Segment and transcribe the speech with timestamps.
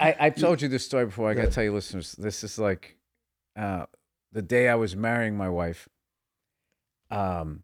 [0.00, 1.30] I, I told you this story before.
[1.30, 2.96] I got to tell you, listeners, this is like
[3.56, 3.86] uh,
[4.32, 5.88] the day I was marrying my wife.
[7.10, 7.62] Um,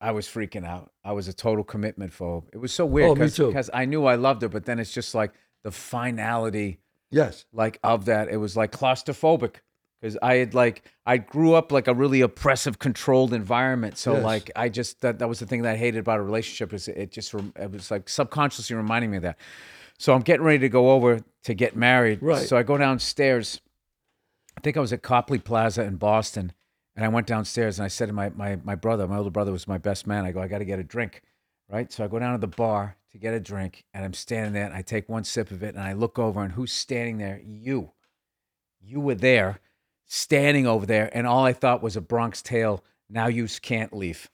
[0.00, 0.90] I was freaking out.
[1.04, 2.44] I was a total commitment phobe.
[2.52, 3.46] It was so weird Oh, me too.
[3.48, 5.32] because I knew I loved her, but then it's just like
[5.62, 6.78] the finality
[7.10, 7.44] Yes.
[7.52, 8.28] like of that.
[8.28, 9.56] It was like claustrophobic
[10.00, 13.96] because I had like I grew up like a really oppressive, controlled environment.
[13.98, 14.24] So Yes.
[14.24, 16.88] like I just that that was the thing that I hated about a relationship is
[16.88, 19.38] it just it was like subconsciously reminding me of that.
[20.02, 22.24] So I'm getting ready to go over to get married.
[22.24, 22.44] Right.
[22.44, 23.60] So I go downstairs.
[24.58, 26.52] I think I was at Copley Plaza in Boston,
[26.96, 29.52] and I went downstairs and I said to my my my brother, my older brother
[29.52, 30.24] was my best man.
[30.24, 31.22] I go, I got to get a drink,
[31.70, 31.92] right?
[31.92, 34.64] So I go down to the bar to get a drink, and I'm standing there,
[34.64, 37.40] and I take one sip of it, and I look over, and who's standing there?
[37.44, 37.92] You.
[38.80, 39.60] You were there,
[40.06, 42.82] standing over there, and all I thought was a Bronx Tale.
[43.08, 44.28] Now you can't leave.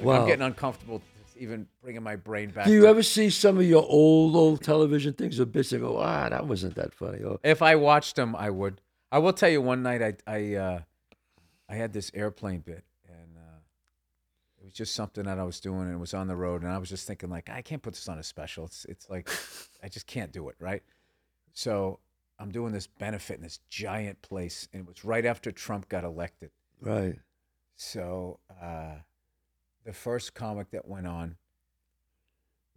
[0.00, 0.20] Like, Wow.
[0.22, 1.02] I'm getting uncomfortable
[1.36, 2.66] even bringing my brain back.
[2.66, 5.80] Do you to- ever see some of your old old television things or bits and
[5.80, 7.22] go, ah, that wasn't that funny?
[7.22, 8.80] Or, If I watched them, I would.
[9.12, 9.60] I will tell you.
[9.62, 10.80] One night, I I uh,
[11.68, 13.58] I had this airplane bit, and uh,
[14.60, 16.70] it was just something that I was doing, and it was on the road, and
[16.70, 18.66] I was just thinking like, I can't put this on a special.
[18.66, 19.28] It's it's like,
[19.82, 20.82] I just can't do it, right?
[21.54, 22.00] So
[22.38, 26.04] I'm doing this benefit in this giant place, and it was right after Trump got
[26.04, 26.50] elected.
[26.82, 27.18] right.
[27.76, 28.96] So uh,
[29.84, 31.36] the first comic that went on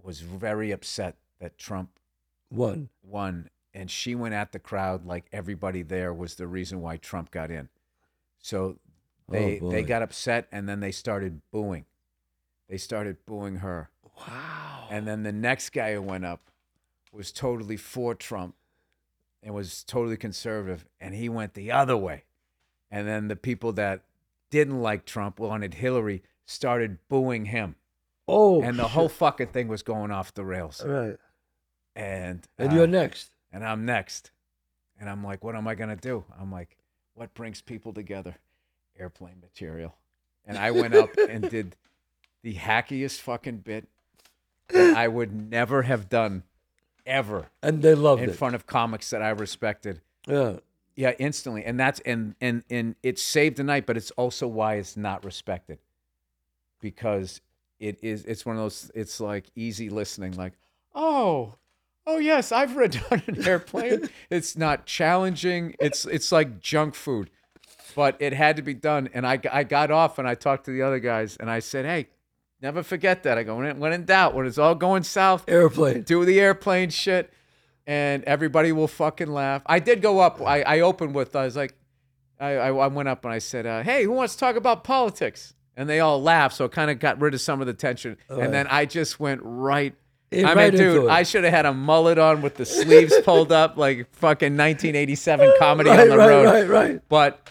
[0.01, 1.99] was very upset that Trump
[2.49, 2.89] One.
[3.03, 7.31] won, and she went at the crowd like everybody there was the reason why Trump
[7.31, 7.69] got in.
[8.39, 8.77] So
[9.29, 11.85] they Oh, they got upset, and then they started booing.
[12.67, 13.89] They started booing her,
[14.27, 14.87] Wow.
[14.89, 16.49] and then the next guy who went up
[17.11, 18.55] was totally for Trump
[19.41, 22.23] and was totally conservative, and he went the other way.
[22.89, 24.01] And then the people that
[24.49, 27.75] didn't like Trump wanted Hillary started booing him,
[28.27, 28.61] Oh.
[28.61, 30.83] and the whole fucking thing was going off the rails.
[30.85, 31.17] Right.
[31.95, 33.31] And And uh, you're next.
[33.51, 34.31] and I'm next.
[34.99, 36.23] And I'm like, what am I gonna do?
[36.39, 36.77] I'm like,
[37.15, 38.35] what brings people together?
[38.97, 39.95] Airplane material.
[40.45, 41.75] And I went up and did
[42.41, 43.87] the hackiest fucking bit
[44.69, 46.43] that I would never have done
[47.05, 48.31] ever And they loved in it.
[48.31, 50.01] In front of comics that I respected.
[50.27, 50.57] Yeah.
[50.95, 51.63] Yeah, instantly.
[51.65, 55.25] And that's and and and it saved the night, but it's also why it's not
[55.25, 55.79] respected.
[56.83, 57.39] Because
[57.79, 60.53] it is it's one of those it's like easy listening, like,
[60.93, 61.55] oh,
[62.05, 64.09] oh yes, I've ridden on an airplane.
[64.29, 65.75] it's not challenging.
[65.79, 67.31] It's it's like junk food.
[67.95, 69.09] But it had to be done.
[69.13, 71.85] And I, I got off and I talked to the other guys and I said,
[71.85, 72.07] hey,
[72.59, 73.37] never forget that.
[73.37, 76.01] I go, when, when in doubt, when it's all going south, Airplane.
[76.01, 77.31] do the airplane shit,
[77.85, 79.61] and everybody will fucking laugh.
[79.67, 80.41] I did go up.
[80.41, 81.75] I, I opened with I was like,
[82.39, 84.83] I, I I went up and I said, uh, "Hey, who wants to talk about
[84.83, 87.73] politics?" And they all laughed, so it kind of got rid of some of the
[87.73, 88.17] tension.
[88.29, 89.95] and then I just went right.
[90.29, 91.09] Yeah, I mean, right dude, it.
[91.09, 95.53] I should have had a mullet on with the sleeves pulled up, like fucking 1987
[95.59, 96.45] comedy right, on the right, road.
[96.45, 97.01] right, right.
[97.07, 97.47] But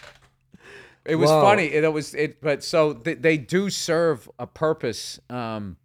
[1.05, 1.41] it was Wow.
[1.43, 1.65] funny.
[1.65, 5.19] It, was it, but so they, they do serve a purpose.
[5.29, 5.77] Um,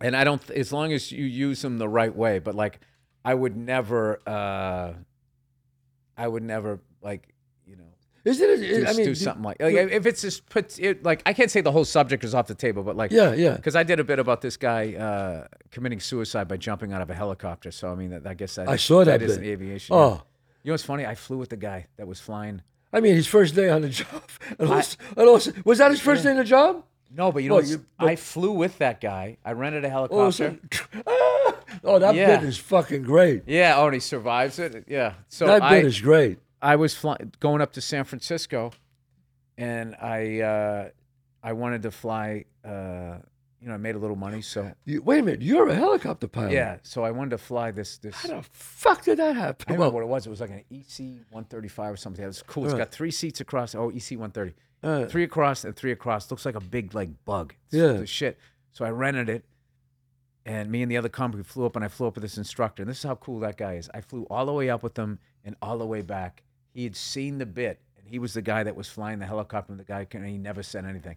[0.00, 2.40] and I don't, as long as you use them the right way.
[2.40, 2.80] But like,
[3.24, 4.94] I would never, uh,
[6.16, 7.31] I would never like,
[8.24, 8.56] Isn't it?
[8.58, 11.32] do, I mean, do do- something like, like if it's just put it like I
[11.32, 13.56] can't say the whole subject is off the table, but like, Yeah, yeah.
[13.56, 17.10] because I did a bit about this guy uh, committing suicide by jumping out of
[17.10, 17.70] a helicopter.
[17.72, 19.44] So I mean, that, I guess that I is- saw that is bit.
[19.46, 19.96] in aviation.
[19.96, 20.22] Oh,
[20.62, 21.04] you know what's funny?
[21.04, 22.62] I flew with the guy that was flying.
[22.92, 24.22] I mean, his first day on the job.
[24.60, 26.84] Also, and also, was that his first day on the job?
[27.14, 29.36] No, but you know, Well, you- but- I flew with that guy.
[29.44, 30.58] I rented a Oh, helicopter.
[30.70, 31.54] so, Ah!
[31.84, 32.36] oh, that Yeah.
[32.38, 33.42] bit is fucking great.
[33.46, 34.84] yeah, oh, and he survives it.
[34.86, 35.14] Yeah.
[35.28, 36.38] So that I, bit is great.
[36.62, 38.70] I was fly- going up to San Francisco,
[39.58, 40.88] and I uh,
[41.42, 42.44] I wanted to fly.
[42.64, 43.18] Uh,
[43.60, 46.26] you know, I made a little money, so You, wait a minute, you're a helicopter
[46.26, 46.50] pilot.
[46.52, 46.78] yeah.
[46.82, 48.16] So I wanted to fly this this.
[48.16, 49.66] How the fuck did that I happen?
[49.68, 50.26] don't remember Well, what it was.
[50.26, 50.98] It was like an EC
[51.30, 52.24] 135 or something.
[52.24, 52.64] It was cool.
[52.64, 52.80] It's Right.
[52.80, 53.76] got three seats across.
[53.76, 54.54] Oh, EC 130.
[54.82, 56.28] uh, three across and three across.
[56.28, 57.54] Looks like a big like bug.
[57.66, 57.92] It's Yeah.
[57.92, 58.36] the shit.
[58.72, 59.44] So I rented it,
[60.44, 62.82] and me and the other company flew up, and I flew up with this instructor.
[62.82, 63.88] And this is how cool that guy is.
[63.94, 66.42] I flew all the way up with him and all the way back.
[66.72, 69.72] He had seen the bit, and he was the guy that was flying the helicopter.
[69.72, 71.16] And the guy, and he never said anything.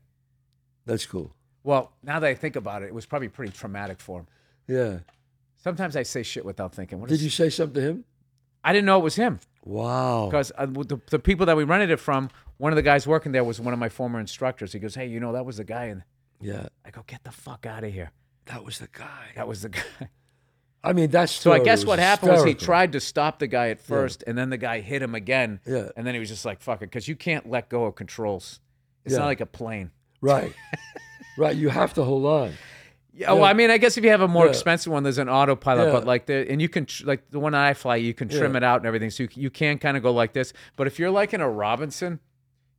[0.85, 1.33] that's cool.
[1.63, 4.27] Well, now that I think about it, it was probably pretty traumatic for him.
[4.67, 4.99] Yeah.
[5.57, 6.99] Sometimes I say shit without thinking.
[6.99, 8.05] What Did is- you say something to him?
[8.63, 10.25] I didn't know it was him Wow.
[10.25, 13.31] because uh, the, the people that we rented it from, one of the guys working
[13.31, 14.73] there was one of my former instructors.
[14.73, 16.01] He goes, "Hey, you know that was the guy," and
[16.41, 18.11] Yeah, I go, "Get the fuck out of here."
[18.45, 19.27] that was the guy.
[19.35, 19.81] That was the guy.
[20.85, 23.69] I mean, that's So I guess what happened was he tried to stop the guy
[23.69, 25.59] at first, and then the guy hit him again.
[25.65, 25.89] Yeah.
[25.97, 28.59] And then he was just like, "Fuck it," because you can't let go of controls.
[29.03, 29.19] It's Yeah.
[29.19, 29.91] not like a plane.
[30.21, 30.53] Right.
[31.37, 31.55] right.
[31.55, 32.53] You have to hold on.
[33.17, 34.49] Yeah, well, I mean, I guess if you have a more Yeah.
[34.51, 35.93] expensive one, there's an autopilot, Yeah.
[35.93, 38.51] but like the and you can tr- like the one I fly, you can trim
[38.51, 38.57] Yeah.
[38.57, 40.51] it out and everything, so you, you can kind of go like this.
[40.75, 42.19] But if you're like in a Robinson,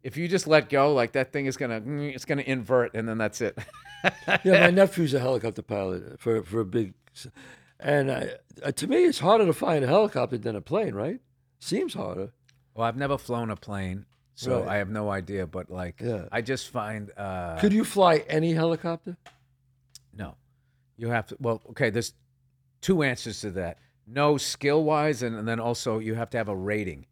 [0.03, 3.17] if you just let go, like that thing is gonna it's gonna invert, and then
[3.19, 3.58] that's it.
[4.44, 6.93] Yeah, my nephew's a helicopter pilot for for a big,
[7.81, 8.31] and I,
[8.62, 11.20] uh, to me, it's harder to fly in a helicopter than a plane, right?
[11.61, 12.32] Seems harder.
[12.75, 14.69] well, I've never flown a plane, so Right.
[14.69, 15.46] I have no idea.
[15.46, 16.26] But like, Yeah.
[16.32, 19.17] I just find uh, Could you fly any helicopter?
[20.12, 20.37] No.
[20.96, 22.14] You have to well, okay, there's
[22.81, 23.79] two answers to that.
[24.06, 27.06] No skill wise and, and then also you have to have a rating.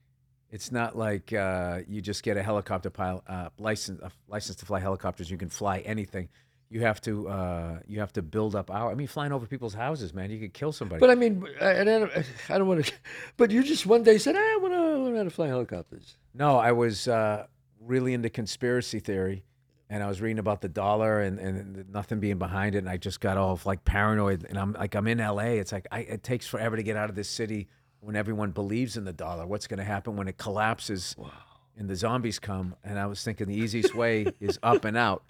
[0.50, 4.66] It's not like uh, you just get a helicopter pilot uh, license a license to
[4.66, 6.28] fly helicopters, you can fly anything.
[6.70, 9.74] You have to uh, you have to build up our I mean flying over people's
[9.74, 10.30] houses, man.
[10.30, 10.98] You could kill somebody.
[11.00, 12.10] But I mean, I, I don't,
[12.48, 12.92] I don't want to.
[13.36, 16.56] But you just one day said, "I want to learn how to fly helicopters." No,
[16.56, 17.46] I was uh,
[17.80, 19.44] really into conspiracy theory,
[19.88, 22.96] and I was reading about the dollar and, and nothing being behind it, and I
[22.96, 24.44] just got all like paranoid.
[24.48, 25.58] And I'm like, I'm in LA.
[25.60, 27.68] It's like I, it takes forever to get out of this city
[28.00, 29.46] when everyone believes in the dollar.
[29.46, 31.30] What's going to happen when it collapses Wow.
[31.76, 32.74] and the zombies come?
[32.82, 35.22] And I was thinking the easiest way is up and out.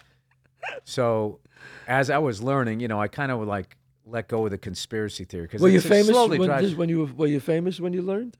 [0.83, 1.39] So,
[1.87, 4.57] as I was learning, you know, I kind of would like let go of the
[4.57, 7.79] conspiracy theory because Were you famous slowly when, drives- when you were, were you famous
[7.79, 8.37] when you learned?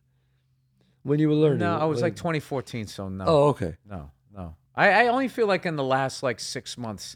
[1.04, 1.60] When you were learning?
[1.60, 3.26] No, I was like 2014, so no.
[3.28, 3.76] Oh, okay.
[3.88, 4.56] No, no.
[4.76, 7.16] I, I only feel like in the last like six months,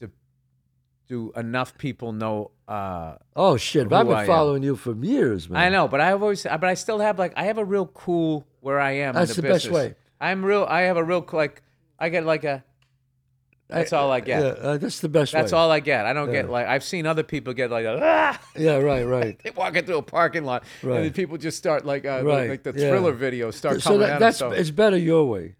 [0.00, 0.10] do,
[1.06, 2.50] do enough people know?
[2.66, 3.88] Uh, Oh shit!
[3.88, 4.26] But I've Who I been am.
[4.36, 5.62] following you for years, man.
[5.62, 7.86] I know, but I have always, but I still have like I have a real
[7.86, 9.14] cool where I am.
[9.14, 9.94] That's in the the, best way.
[10.20, 10.66] I'm real.
[10.68, 11.62] I have a real like.
[11.98, 12.64] I get like a.
[13.68, 14.40] That's all I get.
[14.42, 15.58] Yeah, uh, that's the best That's way.
[15.58, 16.06] all I get.
[16.06, 18.40] I don't get like I've seen other people get like ah!
[18.56, 19.38] Yeah, right, right.
[19.44, 21.14] they walking through a parking lot and then Right.
[21.14, 22.88] people just start like uh, Right, like the yeah.
[22.88, 25.56] thriller videos start so coming that, at 'em, that's it's better your way.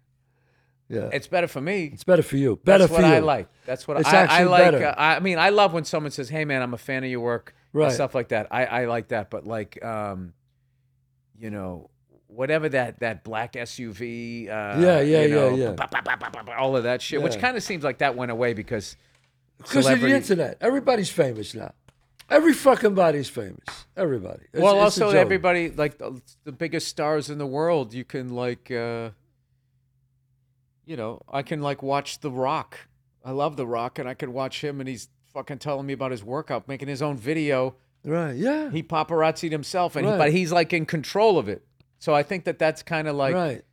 [0.89, 1.91] Yeah, it's better for me.
[1.93, 2.55] it's better for you.
[2.63, 3.13] Better That's for what you.
[3.13, 3.47] I like.
[3.67, 4.73] That's what It's I, I like.
[4.73, 7.19] Uh, I mean, I love when someone says, "Hey, man, I'm a fan of your
[7.19, 7.91] work," and Right.
[7.91, 8.47] stuff like that.
[8.49, 9.29] I, I like that.
[9.29, 10.33] But like, um,
[11.37, 11.91] you know,
[12.29, 14.47] whatever that that black SUV.
[14.47, 15.71] Uh, Yeah, yeah, you know, yeah, yeah.
[15.71, 17.97] ba- ba- ba- ba- ba- ba- All of that shit, which kind of seems like
[17.99, 18.95] that went away because
[19.57, 21.73] Because of the internet, everybody's famous now.
[22.29, 23.65] Every fucking body's famous.
[23.97, 24.43] Everybody.
[24.53, 27.91] It's- well, it's also everybody like the, the biggest stars in the world.
[27.93, 29.09] You can like, uh,
[30.85, 32.77] you know, I can like watch The Rock.
[33.25, 36.11] I love The Rock, and I can watch him, and he's fucking telling me about
[36.11, 37.75] his workout, making his own video.
[38.05, 38.35] Right?
[38.35, 38.69] Yeah.
[38.71, 41.63] he paparazzied himself, and he, but he's like in control of it.
[41.99, 43.63] So I think that that's kind of like right.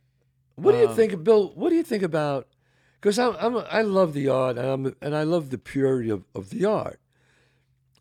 [0.55, 1.49] What do you um, think, Bill?
[1.55, 2.47] What do you think about?
[2.99, 6.23] Because I'm, I'm, I love the art, and, I'm, and I love the purity of,
[6.33, 6.99] of the art.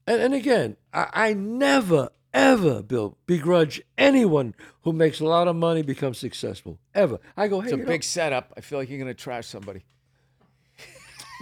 [0.07, 5.57] And, and again, I, I never, ever, Bill, begrudge anyone who makes a lot of
[5.57, 6.79] money becomes successful.
[6.95, 7.19] Ever.
[7.37, 8.55] I go, hey, it's a you know- big setup.
[8.57, 9.85] I feel like you're gonna trash somebody.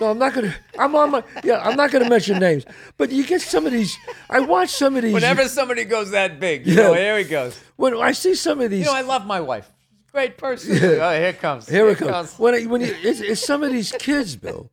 [0.01, 0.55] No, I'm not gonna.
[0.79, 1.23] I'm on my.
[1.45, 2.65] Yeah, I'm not gonna mention names.
[2.97, 3.97] But you get some of these.
[4.29, 5.13] I watch some of these.
[5.15, 6.83] Whenever somebody goes that big, you Yeah.
[6.83, 7.59] know, here he goes.
[7.77, 8.81] when I see some of these.
[8.87, 9.71] You know, I love my wife.
[10.11, 10.73] Great person.
[10.77, 11.69] Oh, here it comes.
[11.69, 12.37] here it comes.
[12.39, 14.71] When I, when you, it's, it's some of these kids, Bill,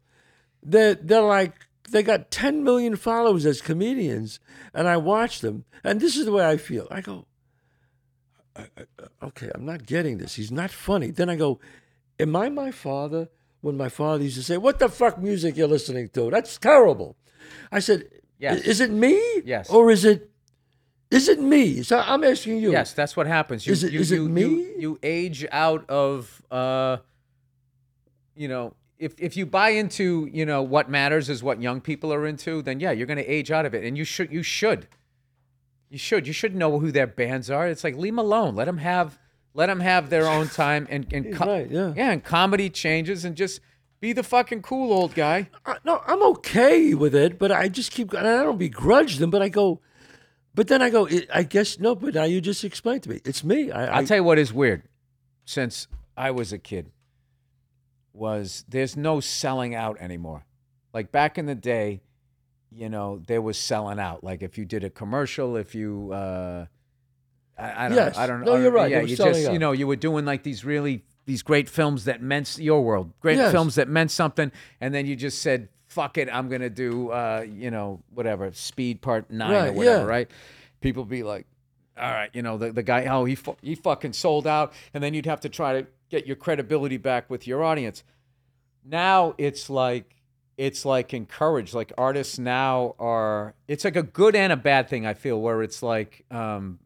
[0.64, 1.54] they're they're like
[1.90, 4.40] they got 10 million followers as comedians,
[4.74, 6.88] and I watch them, and this is the way I feel.
[6.90, 7.26] I go,
[8.56, 10.36] I- I- okay, I'm not getting this.
[10.36, 11.12] He's not funny.
[11.12, 11.60] Then I go,
[12.20, 13.30] am I my father?
[13.62, 16.30] When my father used to say, "What the fuck music you're listening to?
[16.32, 17.16] That's terrible."
[17.72, 18.62] I said, Yes.
[18.62, 19.20] "Is it me?
[19.46, 19.70] Yes.
[19.70, 20.30] Or is it
[21.12, 22.72] is it me?" So I'm asking you.
[22.72, 23.66] Yes, that's what happens.
[23.68, 24.42] You, Is it- you, is it you, me?
[24.42, 26.98] You, you age out of, uh,
[28.36, 32.12] you know, if if you buy into, you know, what matters is what young people
[32.14, 34.32] are into, then yeah, you're going to age out of it, and you should.
[34.32, 34.88] You should.
[35.90, 36.26] You should.
[36.26, 37.68] You should know who their bands are.
[37.68, 38.56] It's like leave them alone.
[38.56, 39.20] Let them have.
[39.54, 41.94] Let them have their own time, and and Right, yeah.
[41.96, 43.60] yeah, and comedy changes, and just
[44.00, 45.50] be the fucking cool old guy.
[45.66, 48.14] I, no, I'm okay with it, but I just keep.
[48.14, 49.82] And I don't begrudge them, but I go.
[50.56, 51.08] But then I go.
[51.08, 51.96] I- I guess no.
[51.96, 53.20] But now you just explained to me.
[53.26, 53.72] It's me.
[53.72, 54.84] I, I'll I tell you what is weird.
[55.46, 56.92] Since I was a kid,
[58.14, 60.46] was there's no selling out anymore.
[60.94, 62.02] Like back in the day,
[62.72, 64.24] you know, there was selling out.
[64.24, 66.66] Like if you did a commercial, if you, uh,
[67.62, 68.18] I, I don't, Yes.
[68.18, 68.62] I don't No, know.
[68.62, 68.90] you're right.
[68.92, 72.22] Yeah, you just, you know, you were doing like these really these great films that
[72.22, 73.52] meant your world, great Yes.
[73.52, 74.52] films that meant something,
[74.82, 79.02] and then you just said, "Fuck it, I'm gonna do, uh, you know, whatever, Speed
[79.02, 80.06] Part Nine Right, or whatever." yeah.
[80.06, 80.32] Right?
[80.82, 81.46] People be like,
[81.98, 84.74] all right, you know, the, the guy, oh, he, fu- he fucking sold out.
[84.96, 88.04] And then you'd have to try to get your credibility back with your audience.
[88.84, 90.16] Now it's like
[90.58, 91.74] it's like encouraged.
[91.76, 93.54] Like artists now are.
[93.68, 95.06] It's like a good and a bad thing.
[95.06, 96.80] I feel where it's like um,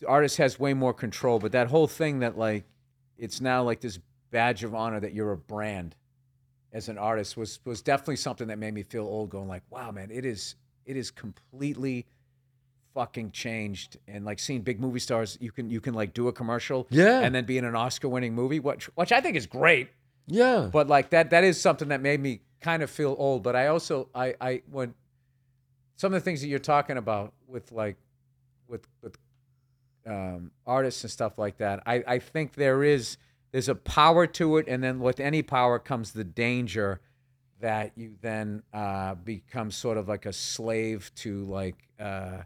[0.00, 2.64] the artist has way more control, but that whole thing that like
[3.18, 3.98] it's now like this
[4.30, 5.94] badge of honor that you're a brand
[6.72, 9.30] as an artist was was definitely something that made me feel old.
[9.30, 10.54] Going like, wow, man, it is
[10.86, 12.06] it is completely
[12.94, 16.32] fucking changed and like seeing big movie stars you can you can like do a
[16.32, 17.20] commercial Yeah.
[17.20, 19.90] and then be in an oscar winning movie which which i think is great
[20.26, 20.68] Yeah.
[20.72, 23.68] but like that that is something that made me kind of feel old but i
[23.68, 24.94] also i i when
[25.94, 27.96] some of the things that you're talking about with like
[28.66, 29.16] with with
[30.10, 33.16] um, artists and stuff like that i i think there is
[33.52, 37.00] there's a power to it and then with any power comes the danger
[37.60, 42.38] that you then uh, become sort of like a slave to like uh,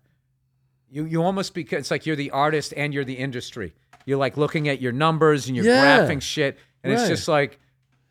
[0.91, 3.73] you you almost become it's like you're the artist and you're the industry.
[4.07, 6.01] You're like looking at your numbers and you're Yeah.
[6.01, 7.61] graphing shit and it's just like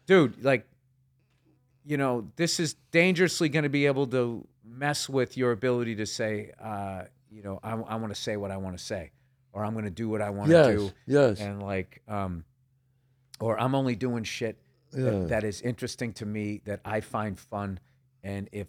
[0.07, 0.65] dude like
[1.85, 6.05] you know this is dangerously going to be able to mess with your ability to
[6.05, 9.11] say uh, you know i, I want to say what i want to say
[9.53, 10.67] or i'm going to do what i want to yes.
[10.67, 11.39] do Yes.
[11.39, 12.43] and like um
[13.39, 14.57] or i'm only doing shit
[14.95, 15.03] Yeah.
[15.05, 17.79] that, that is interesting to me that i find fun
[18.23, 18.67] and if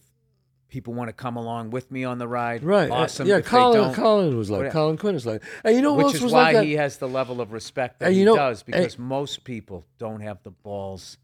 [0.68, 2.90] people want to come along with me on the ride Right.
[2.90, 3.36] uh, awesome Yeah.
[3.38, 3.94] if Colin.
[3.94, 4.58] Colin was like.
[4.58, 4.72] whatever.
[4.72, 5.40] Colin Quinn is like.
[5.62, 8.00] And you know who which is was why like he has the level of respect
[8.00, 11.16] that And he know- does and- because most people don't have the balls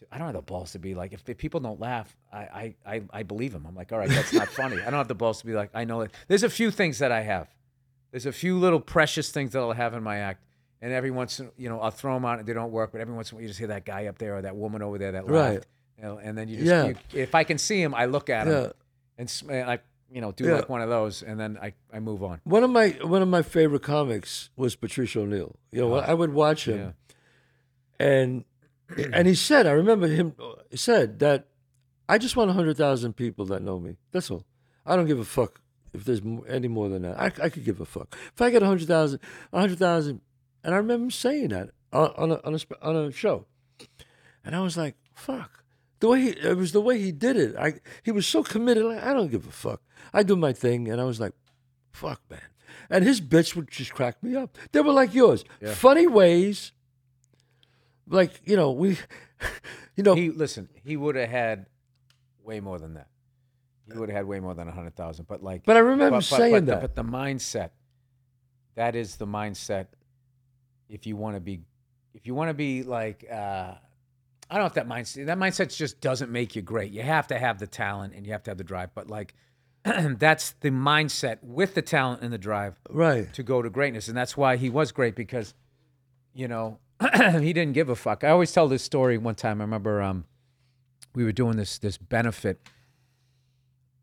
[0.00, 2.38] to, I don't have the balls to be like if, if people don't laugh I,
[2.38, 5.06] I, I, I believe him I'm like all right that's not funny I don't have
[5.06, 7.46] the balls to be like I know it there's a few things that I have
[8.10, 10.42] there's a few little precious things that I'll have in my act
[10.82, 13.00] and every once in you know I'll throw them out and they don't work but
[13.00, 14.82] every once in a while you just hear that guy up there or that woman
[14.82, 15.54] over there that Right.
[15.54, 16.86] laughed you know, and then you just Yeah.
[16.86, 18.72] you, if I can see him I look at him
[19.18, 19.78] and and I
[20.10, 20.54] you know do Yeah.
[20.56, 23.28] like one of those and then I, I move on One of my one of
[23.28, 25.56] my favorite comics was Patrice O'Neal.
[25.72, 26.04] You know, ah.
[26.06, 26.94] I would watch him,
[28.00, 28.06] yeah.
[28.06, 28.44] and
[29.12, 30.34] and he said, I remember him
[30.70, 31.46] he said that
[32.08, 33.96] I just want hundred thousand people that know me.
[34.10, 34.44] That's all.
[34.84, 35.60] I don't give a fuck
[35.92, 37.18] if there's any more than that.
[37.18, 39.20] I, I could give a fuck if I get a hundred thousand,
[39.52, 40.20] a hundred thousand,
[40.64, 43.46] and I remember saying that on, on a on a on a show,
[44.44, 45.64] and I was like, fuck.
[46.00, 47.56] The way he, it was the way he did it.
[47.56, 48.84] I he was so committed.
[48.84, 49.82] Like I don't give a fuck.
[50.12, 51.32] I do my thing, and I was like,
[51.92, 52.40] fuck, man.
[52.88, 54.56] And his bits would just crack me up.
[54.72, 55.44] They were like yours,
[55.74, 56.72] funny ways.
[58.08, 58.98] Like you know, we,
[59.96, 60.68] you know, he listen.
[60.82, 61.66] He would have had
[62.42, 63.09] way more than that.
[63.92, 65.26] He would have had way more than a hundred thousand.
[65.28, 66.80] But like, but I remember but, but- saying but that.
[66.80, 67.70] but the mindset,
[68.74, 69.86] that is the mindset.
[70.88, 71.60] If you want to be,
[72.14, 73.74] if you want to be like, uh,
[74.50, 75.26] I don't know if that mindset.
[75.26, 76.90] That mindset just doesn't make you great.
[76.90, 78.90] You have to have the talent and you have to have the drive.
[78.94, 79.34] But like,
[79.84, 83.32] that's the mindset with the talent and the drive right.
[83.34, 84.08] to go to greatness.
[84.08, 85.54] And that's why he was great because,
[86.34, 86.78] you know,
[87.40, 88.24] he didn't give a fuck.
[88.24, 89.60] I always tell this story one time.
[89.60, 90.24] I remember um,
[91.14, 92.60] we were doing this this benefit.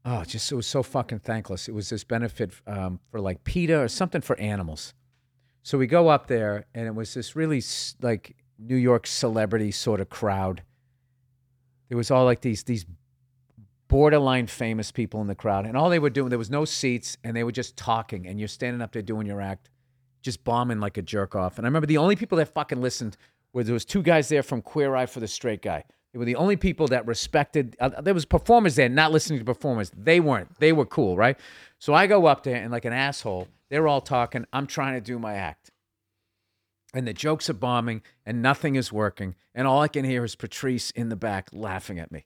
[0.09, 1.67] Oh, just it was so fucking thankless.
[1.67, 4.93] It was this benefit um, for like PETA or something for animals.
[5.63, 7.61] So we go up there, and it was this really
[8.01, 10.63] like New York celebrity sort of crowd.
[11.89, 12.85] There was all like these these
[13.89, 17.17] borderline famous people in the crowd, and all they were doing there was no seats,
[17.25, 19.69] and they were just talking, and you're standing up there doing your act,
[20.21, 21.57] just bombing like a jerk off.
[21.57, 23.17] And I remember the only people that fucking listened
[23.51, 25.83] were there was two guys there from Queer Eye for the Straight Guy.
[26.13, 27.75] They were the only people that respected.
[27.79, 29.91] Uh, there was performers there, not listening to performers.
[29.95, 30.59] They weren't.
[30.59, 31.37] They were cool, right?
[31.79, 34.45] So I go up there and like an asshole, they're all talking.
[34.53, 35.71] I'm trying to do my act
[36.93, 40.35] and the jokes are bombing and nothing is working and all i can hear is
[40.35, 42.25] patrice in the back laughing at me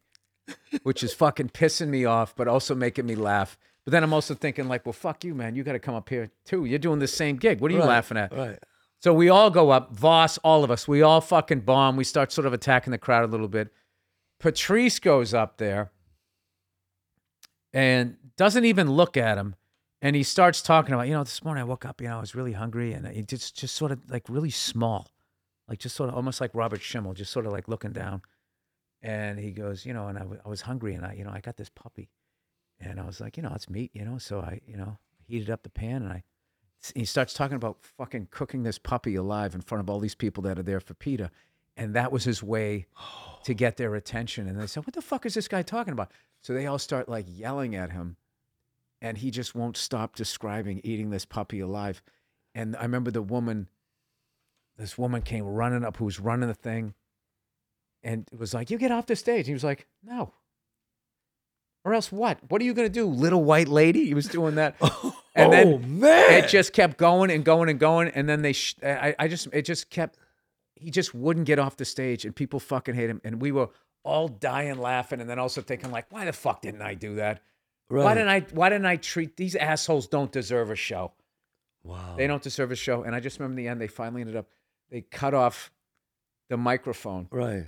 [0.83, 4.33] which is fucking pissing me off but also making me laugh but then i'm also
[4.33, 6.99] thinking like well fuck you man you got to come up here too you're doing
[6.99, 8.59] the same gig what are you Right, laughing at Right.
[9.01, 12.31] So we all go up voss all of us we all fucking bomb we start
[12.31, 13.71] sort of attacking the crowd a little bit.
[14.39, 15.91] Patrice goes up there
[17.73, 19.55] and doesn't even look at him
[20.01, 22.21] and he starts talking about you know this morning i woke up you know i
[22.21, 25.07] was really hungry and he just just sort of like really small
[25.67, 28.21] like just sort of almost like robert schimmel just sort of like looking down.
[29.03, 31.31] And he goes you know and I, w- I was hungry and i you know
[31.31, 32.09] i got this puppy.
[32.79, 35.49] And i was like you know it's meat you know so i you know heated
[35.49, 36.23] up the pan and i
[36.95, 40.43] he starts talking about fucking cooking this puppy alive in front of all these people
[40.43, 41.29] that are there for PETA.
[41.77, 42.87] And that was his way
[43.43, 44.47] to get their attention.
[44.47, 46.11] And they said, What the fuck is this guy talking about?
[46.41, 48.17] So they all start like yelling at him.
[49.01, 52.01] And he just won't stop describing eating this puppy alive.
[52.53, 53.67] And I remember the woman,
[54.77, 56.93] this woman came running up who was running the thing
[58.03, 59.47] and it was like, You get off the stage.
[59.47, 60.33] He was like, No.
[61.83, 62.39] Or else what?
[62.49, 64.05] What are you going to do, little white lady?
[64.05, 64.75] He was doing that.
[65.33, 68.53] And oh then man, it just kept going and going and going and then they
[68.53, 70.17] sh- I, I just it just kept
[70.75, 73.69] he just wouldn't get off the stage and people fucking hate him and we were
[74.03, 77.41] all dying laughing, and then also thinking like, why the fuck didn't I do that?
[77.89, 78.03] Right.
[78.03, 78.39] Why didn't I?
[78.51, 80.07] Why didn't I treat these assholes?
[80.07, 81.11] Don't deserve a show.
[81.83, 82.15] Wow.
[82.17, 83.03] They don't deserve a show.
[83.03, 84.47] And I just remember in the end, they finally ended up.
[84.89, 85.71] They cut off
[86.49, 87.67] the microphone, Right.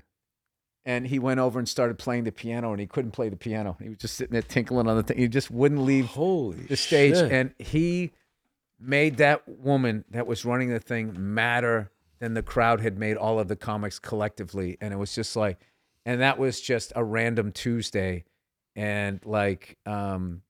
[0.85, 3.77] And he went over and started playing the piano, and he couldn't play the piano.
[3.81, 5.17] He was just sitting there tinkling on the thing.
[5.17, 7.31] He just wouldn't leave Holy the stage shit.
[7.31, 8.11] and he
[8.79, 13.39] made that woman that was running the thing madder than the crowd had made all
[13.39, 15.57] of the comics collectively and it was just like
[16.05, 18.23] and that was just a random tuesday
[18.75, 20.41] and like um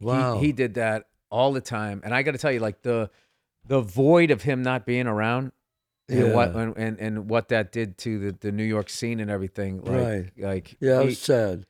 [0.00, 0.38] wow.
[0.38, 3.10] he, he did that all the time and i got to tell you like the
[3.66, 5.52] the void of him not being around
[6.08, 9.30] and what and, and, and what that did to the, the new york scene and
[9.30, 10.30] everything like Right.
[10.38, 11.66] like yeah, it was sad.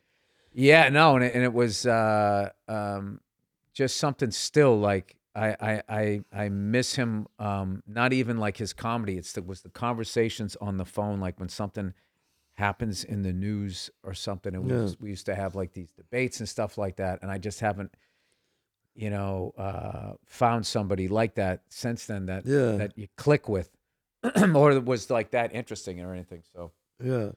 [0.53, 3.21] yeah, no, and it, and it was uh, um,
[3.73, 7.27] just something still like I, I I I miss him.
[7.39, 9.19] Um, not even like his comedy.
[9.19, 11.93] It's the, was the conversations on the phone, like when something
[12.55, 14.81] happens in the news or something, and we, Yeah.
[14.81, 17.19] used, we used to have like these debates and stuff like that.
[17.21, 17.93] And I just haven't,
[18.95, 22.77] you know, uh, found somebody like that since then that Yeah.
[22.79, 23.76] that you click with,
[24.55, 26.43] or that was like that interesting or anything.
[26.55, 26.73] So.
[27.03, 27.31] Yeah.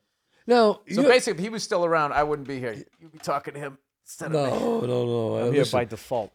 [0.48, 2.74] Now, So you- basically, if he was still around, I wouldn't be here.
[3.00, 4.59] You'd be talking to him instead of me.
[4.59, 5.36] no, no, no.
[5.36, 6.31] I, I'm here by default.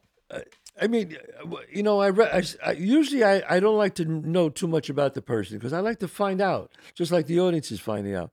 [0.81, 3.95] I mean, uh, you know, I, re- I, s- I- usually I, I don't like
[3.97, 7.27] to know too much about the person because I like to find out, just like
[7.27, 8.31] the audience is finding out.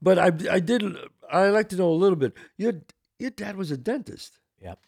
[0.00, 0.82] But I, I did,
[1.30, 2.32] I like to know a little bit.
[2.56, 2.74] Your,
[3.18, 4.38] your dad was a dentist.
[4.62, 4.78] Yep.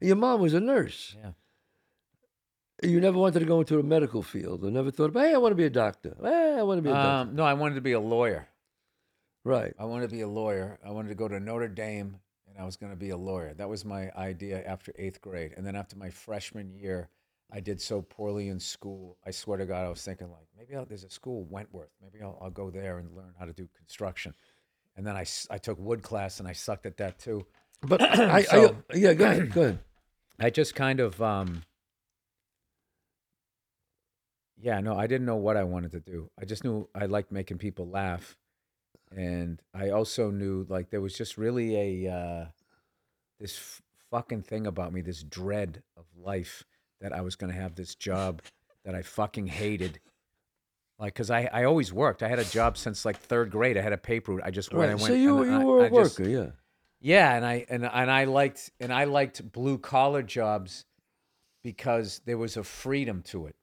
[0.00, 1.16] Your mom was a nurse.
[1.18, 1.30] Yeah.
[2.82, 5.52] You never wanted to go into a medical field, or never thought, hey, I want
[5.52, 6.16] to be a doctor.
[6.22, 7.30] Hey, I want to be a doctor.
[7.30, 8.48] Um, no, I wanted to be a lawyer.
[9.44, 9.74] Right.
[9.78, 10.78] I wanted to be a lawyer.
[10.84, 12.16] I wanted to go to Notre Dame,
[12.46, 13.54] and I was going to be a lawyer.
[13.54, 15.54] That was my idea after eighth grade.
[15.56, 17.08] And then after my freshman year,
[17.50, 19.16] I did so poorly in school.
[19.26, 21.90] I swear to God, I was thinking like maybe I'll, there's a school Wentworth.
[22.02, 24.34] Maybe I'll, I'll go there and learn how to do construction.
[24.96, 27.46] And then I, I took wood class, and I sucked at that too.
[27.82, 29.52] But I, So- I, yeah, go ahead.
[29.52, 29.78] Go ahead.
[30.38, 31.62] I just kind of um
[34.60, 36.30] yeah, no, I didn't know what I wanted to do.
[36.40, 38.36] I just knew I liked making people laugh.
[39.16, 42.44] And I also knew like there was just really a uh
[43.40, 46.64] this f- fucking thing about me, this dread of life
[47.00, 48.42] that I was going to have this job
[48.84, 50.00] that I fucking hated.
[50.98, 52.22] Like, cause I, I always worked.
[52.24, 53.78] I had a job since like third grade.
[53.78, 54.42] I had a paper route.
[54.44, 54.90] I just went.
[54.90, 56.46] I went So you, and you I- were a I just- worker, yeah.
[57.00, 60.84] yeah, and I and and I liked and I liked blue collar jobs
[61.62, 63.56] because there was a freedom to it.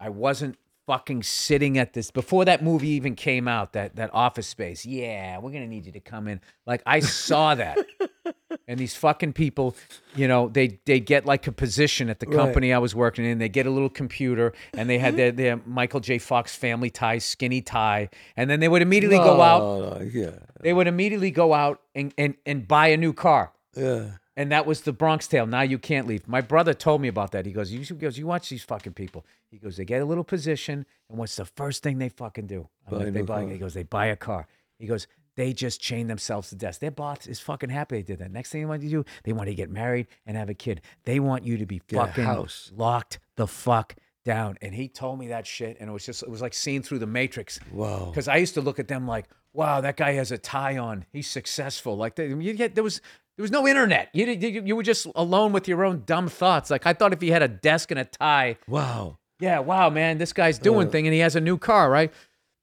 [0.00, 3.74] I wasn't fucking sitting at this before that movie even came out.
[3.74, 4.84] That that Office Space.
[4.86, 6.40] Yeah, we're gonna need you to come in.
[6.66, 7.78] Like I saw that,
[8.66, 9.76] and these fucking people,
[10.16, 12.36] you know, they they get like a position at the Right.
[12.36, 13.38] company I was working in.
[13.38, 16.18] They get a little computer, and they had their their Michael J.
[16.18, 20.30] Fox family tie, skinny tie, and then they would immediately go out No, no, yeah.
[20.60, 23.52] they would immediately go out and, and, and buy a new car.
[23.76, 24.12] Yeah.
[24.40, 25.44] And that was the Bronx Tale.
[25.44, 26.26] Now you can't leave.
[26.26, 27.44] My brother told me about that.
[27.44, 29.26] He goes, you, he goes, you watch these fucking people.
[29.50, 32.66] He goes, they get a little position, and what's the first thing they fucking do?
[32.90, 33.42] Like, they buy.
[33.42, 33.50] car.
[33.50, 34.46] He goes, they buy a car.
[34.78, 36.80] He goes, they just chain themselves to death.
[36.80, 38.30] Their boss is fucking happy they did that.
[38.30, 40.80] Next thing they want to do, they want to get married and have a kid.
[41.04, 42.72] They want you to be Get a fucking house.
[42.74, 44.56] locked the fuck down.
[44.62, 47.00] And he told me that shit, and it was just, it was like seeing through
[47.00, 47.60] the Matrix.
[47.70, 48.06] Wow.
[48.06, 51.04] Because I used to look at them like, wow, that guy has a tie on.
[51.12, 51.94] He's successful.
[51.94, 53.02] Like they, you get there was
[53.40, 54.10] there was no internet.
[54.12, 56.68] You, you you were just alone with your own dumb thoughts.
[56.70, 59.16] Like I thought if he had a desk and a tie, Wow.
[59.40, 60.90] yeah, wow, man, this guy's doing Uh.
[60.90, 62.12] thing and he has a new car, right?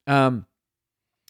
[0.05, 0.45] Um,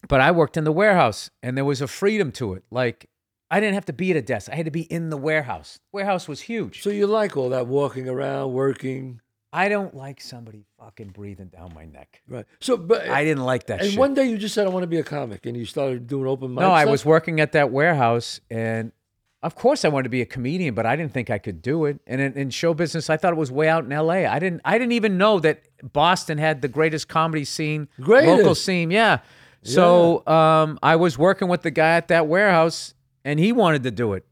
[0.06, 2.64] but I worked in the warehouse and there was a freedom to it.
[2.70, 3.08] Like
[3.50, 4.50] I didn't have to be at a desk.
[4.52, 5.80] I had to be in the warehouse.
[5.92, 6.82] Warehouse was huge.
[6.82, 11.72] So you like all that walking around, working, I don't like somebody fucking breathing down
[11.74, 12.20] my neck.
[12.28, 12.44] right?
[12.60, 13.98] So, but I didn't like that and shit.
[13.98, 16.26] one day you just said I want to be a comic, and you started doing
[16.26, 16.60] open mic.
[16.60, 16.90] No, I stuff?
[16.90, 18.92] was working at that warehouse, and
[19.42, 21.84] of course I wanted to be a comedian, but I didn't think I could do
[21.84, 22.00] it.
[22.06, 24.26] And in, in show business, I thought it was way out in L.A.
[24.26, 24.60] I didn't.
[24.64, 27.88] I didn't even know that Boston had the greatest comedy scene,
[28.26, 28.90] local scene.
[28.90, 29.18] Yeah.
[29.62, 33.90] So um, I was working with the guy at that warehouse, and he wanted to
[33.90, 34.24] do it.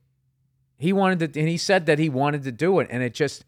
[0.78, 3.44] He wanted to, and he said that he wanted to do it, and it just,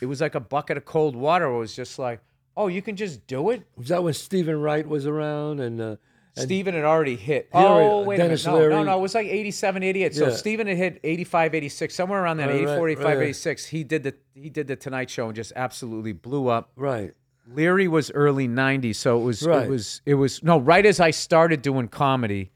[0.00, 1.46] it was like a bucket of cold water.
[1.46, 2.20] It was just like,
[2.56, 3.62] oh, you can just do it.
[3.76, 5.96] Was that when Steven Wright was around and uh, and
[6.42, 7.48] Steven had already hit.
[7.52, 8.68] He already- oh, wait Denis a minute.
[8.70, 8.98] No, no, no.
[8.98, 10.14] It was like 87, 88.
[10.14, 10.34] So Yeah.
[10.34, 13.22] Steven had hit 85, 86, somewhere around that, Right, 84, right, 85, right.
[13.24, 13.66] 86.
[13.66, 16.70] He did the he did the Tonight Show and just absolutely blew up.
[16.76, 17.12] right?
[17.48, 19.64] Leary was early 90s, so it was Right.
[19.66, 22.50] it was it was no, right as I started doing comedy.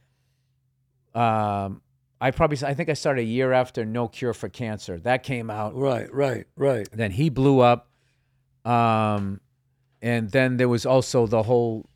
[1.15, 1.83] Um
[2.21, 4.99] I probably I think I started a year after No Cure for Cancer.
[5.01, 6.89] That came out Right, right, right.
[6.93, 7.89] then he blew up
[8.65, 9.41] um
[10.03, 11.89] and then there was also the whole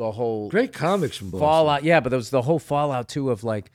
[0.00, 1.46] the whole Great comics from Boston.
[1.46, 1.84] fallout.
[1.84, 3.70] Yeah, but there was the whole fallout too of like,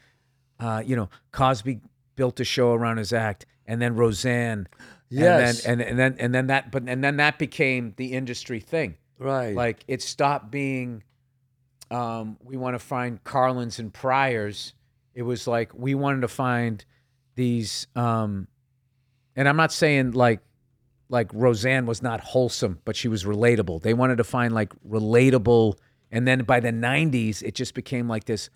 [0.59, 1.81] uh, you know, Cosby
[2.15, 4.67] built a show around his act, and then Roseanne.
[5.09, 5.65] Yes.
[5.65, 8.59] And then and, and then and then that but and then that became the industry
[8.59, 8.97] thing.
[9.19, 9.55] Right.
[9.55, 11.03] Like it stopped being
[11.91, 14.73] um, we want to find Carlins and Pryors.
[15.13, 16.83] It was like we wanted to find
[17.35, 18.47] these um,
[19.35, 20.39] and I'm not saying like
[21.07, 23.83] like Roseanne was not wholesome, but she was relatable.
[23.83, 25.77] They wanted to find like relatable
[26.15, 28.49] and then by the 90s it just became like this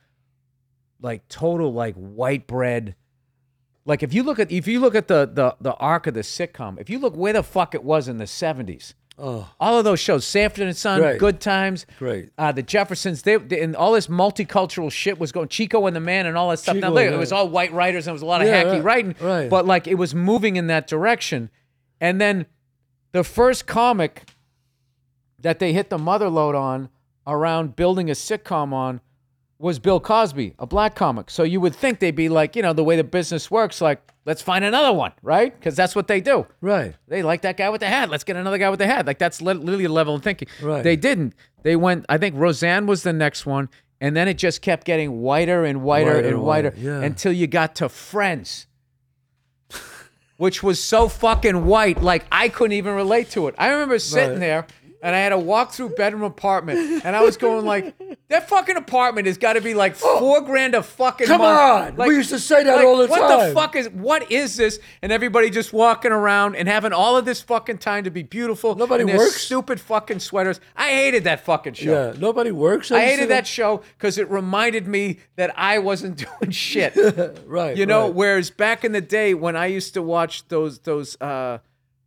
[1.01, 2.95] like total like white bread
[3.85, 6.19] like if you look at if you look at the the the arc of the
[6.21, 9.83] sitcom, if you look where the fuck it was in the 70s, oh, all of
[9.85, 11.19] those shows, Sanford and Son, Great.
[11.19, 12.29] Good Times, great.
[12.37, 15.47] uh, the Jeffersons, they, they- and all this multicultural shit was going.
[15.47, 16.75] Chico and the Man and all that stuff.
[16.75, 18.63] Chico now, look, it was all white writers and it was a lot of Yeah,
[18.65, 19.49] hacky right, writing, right.
[19.49, 21.49] but like it was moving in that direction.
[21.99, 22.45] And then
[23.11, 24.29] the first comic
[25.39, 26.89] that they hit the mother load on
[27.31, 29.01] around building a sitcom on
[29.57, 31.29] was Bill Cosby, a black comic.
[31.29, 34.01] So you would think they'd be like, you know, the way the business works, like,
[34.25, 35.53] let's find another one, right?
[35.53, 36.47] Because that's what they do.
[36.61, 36.95] Right.
[37.09, 38.09] They like that guy with the hat.
[38.09, 39.05] Let's get another guy with the hat.
[39.05, 40.47] Like that's literally a level of thinking.
[40.61, 40.81] Right.
[40.83, 41.33] They didn't.
[41.63, 42.05] They went.
[42.07, 43.67] I think Roseanne was the next one,
[43.99, 47.01] and then it just kept getting whiter and whiter, Whiter and whiter whiter, yeah.
[47.01, 48.65] until you got to Friends,
[50.37, 52.01] which was so fucking white.
[52.01, 53.55] Like I couldn't even relate to it.
[53.57, 54.39] I remember sitting Right.
[54.39, 54.67] there.
[55.01, 57.95] And I had to walk through bedroom apartment, and I was going like,
[58.27, 61.95] "That fucking apartment has got to be like four grand a fucking Come month." on.
[61.95, 63.29] Like, we used to say that like, all the what time.
[63.29, 64.79] What the fuck is what is this?
[65.01, 68.75] And everybody just walking around and having all of this fucking time to be beautiful.
[68.75, 69.41] Nobody works.
[69.41, 70.59] Stupid fucking sweaters.
[70.75, 72.11] I hated that fucking show.
[72.11, 72.19] Yeah.
[72.19, 72.91] Nobody works.
[72.91, 76.97] I hated that show because it reminded me that I wasn't doing shit.
[77.45, 77.75] Right.
[77.75, 78.13] You know, right.
[78.13, 81.59] whereas back in the day when I used to watch those those uh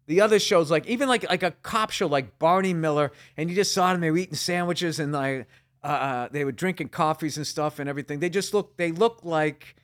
[0.07, 3.57] the other shows, like even like like a cop show like Barney Miller, and you
[3.57, 5.47] just saw them they were eating sandwiches and like
[5.83, 8.21] uh, they were drinking coffees and stuff and everything.
[8.21, 9.77] They just looked they looked like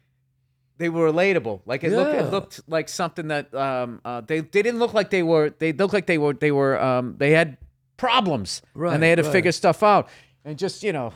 [0.79, 1.61] they were relatable.
[1.67, 5.11] Like it looked it looked like something that um uh, they they didn't look like
[5.11, 7.57] they were they looked like they were they were um they had
[7.97, 9.33] problems Right, and they had to right.
[9.33, 10.09] figure stuff out
[10.45, 11.13] and just you know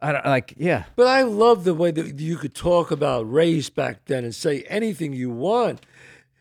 [0.00, 3.68] I don't like yeah But I love the way that you could talk about race
[3.68, 5.84] back then and say anything you want.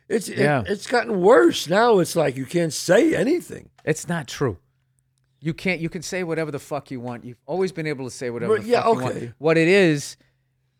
[0.10, 0.64] It's it- Yeah.
[0.68, 2.00] it's gotten worse now.
[2.00, 3.70] It's like you can't say anything.
[3.84, 4.58] It's not true.
[5.40, 5.80] You can't.
[5.80, 7.24] You can say whatever the fuck you want.
[7.24, 9.20] You've always been able to say whatever Right, the yeah, fuck you okay.
[9.20, 9.34] want.
[9.38, 10.18] What it is,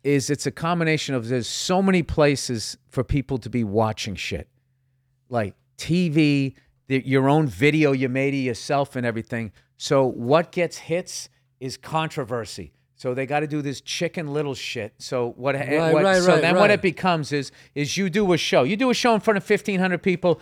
[0.02, 4.48] is it's a combination of there's so many places for people to be watching shit,
[5.28, 6.54] like TV,
[6.88, 9.52] the, your own video you made of yourself and everything.
[9.76, 11.28] So what gets hits
[11.60, 12.72] is controversy.
[12.98, 14.92] So they got to do this chicken little shit.
[14.98, 15.54] So what?
[15.54, 18.64] Right, what right, so right, then what it becomes is is you do a show.
[18.64, 20.40] You do a show in front of fifteen hundred people.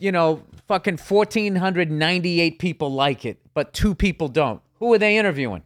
[0.00, 4.60] You know, fucking fourteen hundred ninety eight people like it, but two people don't.
[4.80, 5.62] Who are they interviewing?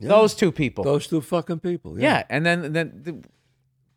[0.00, 0.84] Those two people.
[0.84, 2.00] Those two fucking people.
[2.00, 3.22] Yeah, and then then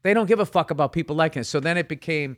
[0.01, 1.45] they don't give a fuck about people liking it.
[1.45, 2.35] So then it became,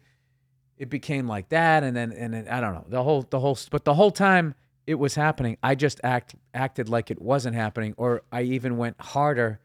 [0.78, 3.58] it became like that, and then and then I don't know the whole the whole.
[3.72, 4.54] But the whole time
[4.88, 9.00] it was happening, I just act acted like it wasn't happening, or I even went
[9.00, 9.60] harder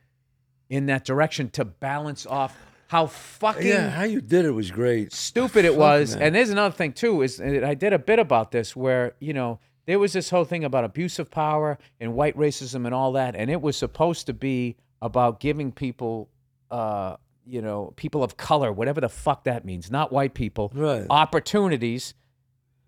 [0.69, 2.57] in that direction to balance off
[2.89, 5.13] how fucking Yeah, how you did it was great.
[5.13, 6.15] stupid it was.
[6.15, 6.25] man.
[6.25, 9.61] And there's another thing too is I did a bit about this where you know
[9.87, 13.35] there was this whole thing about abuse of power and white racism and all that,
[13.37, 16.29] and it was supposed to be about giving people,
[16.71, 21.05] uh, you know, people of color, whatever the fuck that means, not white people, Right.
[21.11, 22.15] opportunities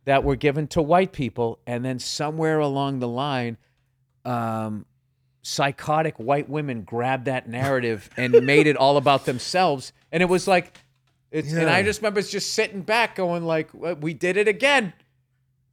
[0.04, 3.56] that were given to white people, and then somewhere along the line.
[4.24, 4.86] Um,
[5.44, 9.92] psychotic white women grabbed that narrative and made it all about themselves.
[10.10, 10.78] And it was like
[11.30, 14.92] it's, and i just remember just sitting back going like we did it again.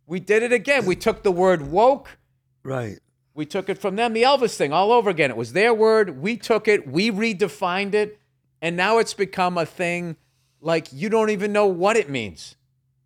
[0.06, 0.86] We did it again.
[0.86, 2.18] We took the word woke.
[2.64, 3.00] Right.
[3.34, 4.14] we took it from them.
[4.14, 5.32] The elvis thing all over again.
[5.32, 6.22] It was their word.
[6.22, 6.88] We took it.
[6.88, 8.20] We redefined it.
[8.62, 10.18] And now it's become a thing
[10.60, 12.56] like you don't even know what it means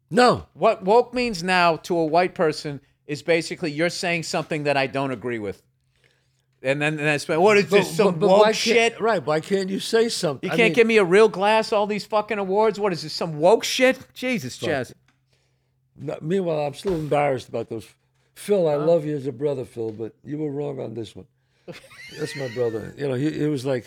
[0.09, 0.47] No.
[0.53, 4.87] what woke means now to a white person is basically you're saying something that i
[4.87, 5.61] don't agree with
[6.65, 9.23] and then and that's what is this some woke why shit Can't, right.
[9.23, 10.49] Why can't you say something?
[10.49, 12.79] You I can't mean, give me a real glass, all these fucking awards.
[12.79, 13.99] What is this, some woke shit?
[14.15, 14.59] Jesus.
[15.95, 17.87] No, meanwhile, I'm still embarrassed about those.
[18.33, 21.27] Phil, I love you as a brother, Phil, but you were wrong on this one.
[22.17, 22.93] That's my brother.
[22.97, 23.85] You know, he, he was like,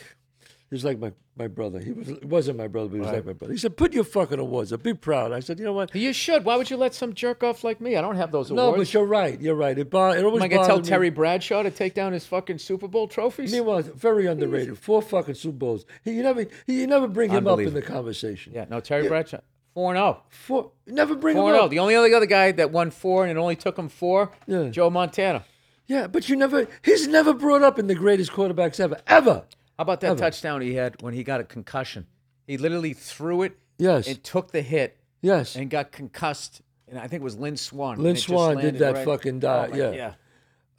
[0.71, 1.79] he was like my, my brother.
[1.81, 3.53] He was wasn't my brother, but he was like my brother.
[3.55, 4.83] He said, "Put your fucking awards up.
[4.83, 5.95] Be proud." I said, "You know what?
[5.95, 6.45] You should.
[6.45, 7.97] Why would you let some jerk off like me?
[7.97, 9.41] I don't have those awards." No, but you're right.
[9.41, 9.79] You're right.
[9.79, 10.85] It, bo- it always Am I gonna tell me.
[10.85, 13.51] Terry Bradshaw to take down his fucking Super Bowl trophies?
[13.51, 14.79] Meanwhile, very underrated.
[14.79, 15.87] Four fucking Super Bowls.
[16.05, 18.53] He, you never, he, you never bring him up in the conversation.
[18.55, 19.41] yeah, no, Terry Bradshaw.
[19.73, 20.23] Four and zero.
[20.29, 21.61] Four, never bring Four him and oh.
[21.63, 21.69] zero.
[21.69, 24.69] The only other other guy that won four and it only took him four, Yeah.
[24.69, 25.45] Joe Montana.
[25.87, 26.69] Yeah, but you never.
[26.83, 29.45] He's never brought up in the greatest quarterbacks ever, ever.
[29.79, 30.19] How about that Ever.
[30.19, 32.07] touchdown he had when he got a concussion?
[32.47, 35.55] He literally threw it Yes, and took the hit yes.
[35.55, 36.63] and got concussed.
[36.89, 37.95] And I think it was Lynn Swann.
[37.95, 39.91] and Lynn it just Swann did landed that fucking Oh, my- yeah.
[39.93, 40.15] yeah.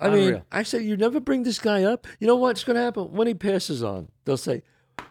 [0.02, 0.46] I mean, Unreal.
[0.52, 2.08] I say you never bring this guy up.
[2.20, 4.10] You know what's going to happen when he passes on?
[4.26, 4.64] They'll say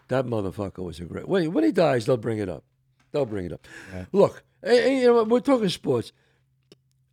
[0.07, 1.27] that motherfucker was a great.
[1.27, 2.63] When he, when he dies, they'll bring it up.
[3.11, 3.67] They'll bring it up.
[4.11, 6.11] Look, eh, eh, you know, we're talking sports.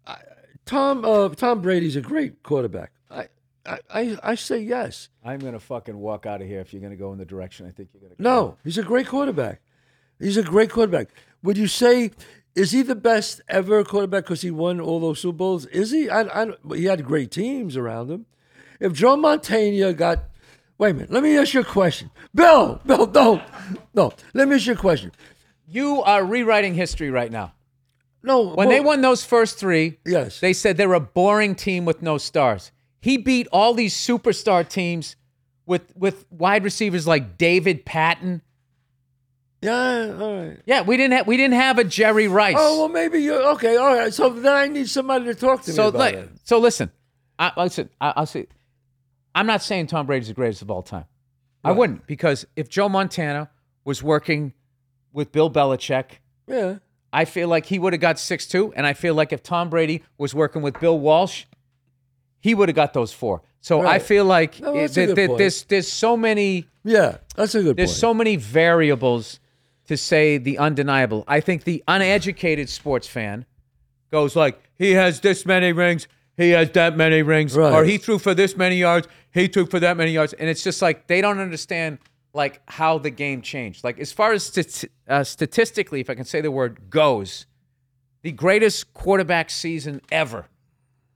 [0.07, 0.17] I,
[0.65, 2.93] Tom uh, Tom Brady's a great quarterback.
[3.67, 5.09] I, I I I say yes.
[5.25, 7.71] I'm gonna fucking walk out of here if you're gonna go in the direction I
[7.71, 8.15] think you're gonna.
[8.15, 8.23] go.
[8.23, 9.61] No, he's a great quarterback.
[10.19, 11.09] He's a great quarterback.
[11.43, 12.13] Would you say
[12.57, 15.67] is he the best ever quarterback because he won all those Super Bowls?
[15.67, 16.09] Is he?
[16.09, 18.25] I, I, he had great teams around him.
[18.81, 20.25] If Joe Montana got,
[20.79, 22.81] wait a minute, let me ask you a question, Bill.
[22.87, 23.43] Bill, don't,
[23.95, 24.13] no.
[24.33, 25.13] Let me ask you a question.
[25.69, 27.53] You are rewriting history right now.
[28.23, 32.03] No, When they won those first three, yes, they said they're a boring team with
[32.03, 32.73] no stars.
[33.07, 35.15] He beat all these superstar teams
[35.65, 38.43] with with wide receivers like David Patten.
[39.63, 40.59] yeah, all right.
[40.67, 42.57] Yeah, we didn't have we didn't have a Jerry Rice.
[42.59, 43.77] Oh well, maybe you're okay.
[43.77, 44.13] All right.
[44.13, 46.31] So then I need somebody to talk to me so about like, it.
[46.43, 46.91] so listen,
[47.39, 47.91] I, listen.
[48.01, 48.49] I, I'll say,
[49.37, 51.05] I'm not saying Tom Brady's the greatest of all time.
[51.63, 53.51] I wouldn't because if Joe Montana
[53.85, 54.53] was working
[55.13, 56.79] with Bill Belichick, Yeah,
[57.13, 59.71] I feel like he would have got six two, and I feel like if Tom
[59.71, 61.45] Brady was working with Bill Walsh,
[62.47, 63.43] he would have got those four.
[63.61, 65.39] So I feel like No, it- that's a that- good that point.
[65.39, 67.17] there's there's so many yeah.
[67.35, 67.99] That's a good there's point.
[68.07, 69.41] so many variables
[69.89, 71.25] to say the undeniable.
[71.27, 73.45] I think the uneducated sports fan
[74.13, 76.07] goes like, he has this many rings,
[76.37, 77.73] he has that many rings, Right.
[77.73, 80.63] or he threw for this many yards, he threw for that many yards, and it's
[80.63, 81.99] just like they don't understand
[82.33, 83.83] like how the game changed.
[83.83, 87.47] Like as far as stat- uh, statistically, if I can say the word goes,
[88.23, 90.47] the greatest quarterback season ever,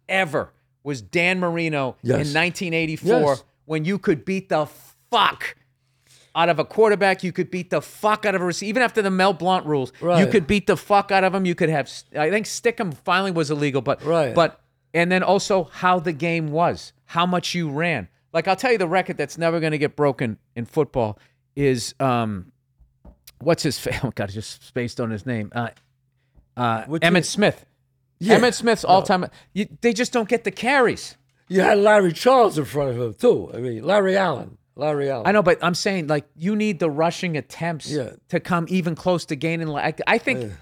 [0.08, 2.14] ever was Dan Marino Yes.
[2.28, 3.44] in 1984 Yes.
[3.66, 4.66] when you could beat the
[5.10, 5.56] fuck
[6.34, 7.22] out of a quarterback.
[7.24, 8.68] You could beat the fuck out of a receiver.
[8.70, 11.44] Even after the Mel Blount rules, you could beat the fuck out of him.
[11.44, 14.34] You could have, I think Stickum finally was illegal, but, Right.
[14.34, 14.60] but,
[14.94, 18.08] and then also how the game was, how much you ran.
[18.32, 21.18] Like I'll tell you the record that's never going to get broken in football
[21.56, 22.52] is, um,
[23.40, 25.50] what's his, fa- oh God, I just spaced on his name.
[25.54, 25.68] Uh,
[26.56, 27.24] uh, Emmitt?
[27.24, 27.64] Smith.
[28.20, 28.38] Yeah.
[28.38, 29.26] Emmitt Smith's all time.
[29.80, 31.16] They just don't get the carries.
[31.48, 33.50] You had Larry Charles in front of him too.
[33.52, 34.56] I mean, Larry Allen.
[34.76, 35.26] Larry Allen.
[35.26, 38.10] I know, but I'm saying like you need the rushing attempts Yeah.
[38.28, 39.66] to come even close to gaining.
[39.66, 40.52] Like I think,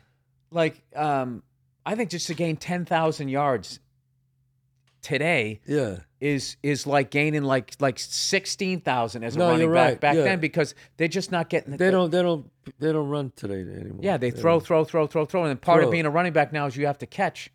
[0.51, 1.43] like um,
[1.85, 3.81] I think just to gain ten thousand yards
[5.09, 5.97] today Yeah.
[6.21, 10.17] is is like gaining like like sixteen thousand as a No, running back right, back
[10.17, 10.23] yeah.
[10.25, 11.73] then because they're just not getting.
[11.73, 12.11] The, They don't.
[12.11, 12.51] They don't.
[12.79, 14.01] They don't run today anymore.
[14.03, 15.87] Yeah, they throw, throw, throw, throw, throw, and then part Throw.
[15.89, 17.51] of being a running back now is you have to catch.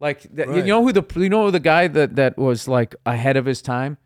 [0.00, 0.56] Like the, Right.
[0.58, 3.60] you know who the you know the guy that that was like ahead of his
[3.62, 3.98] time,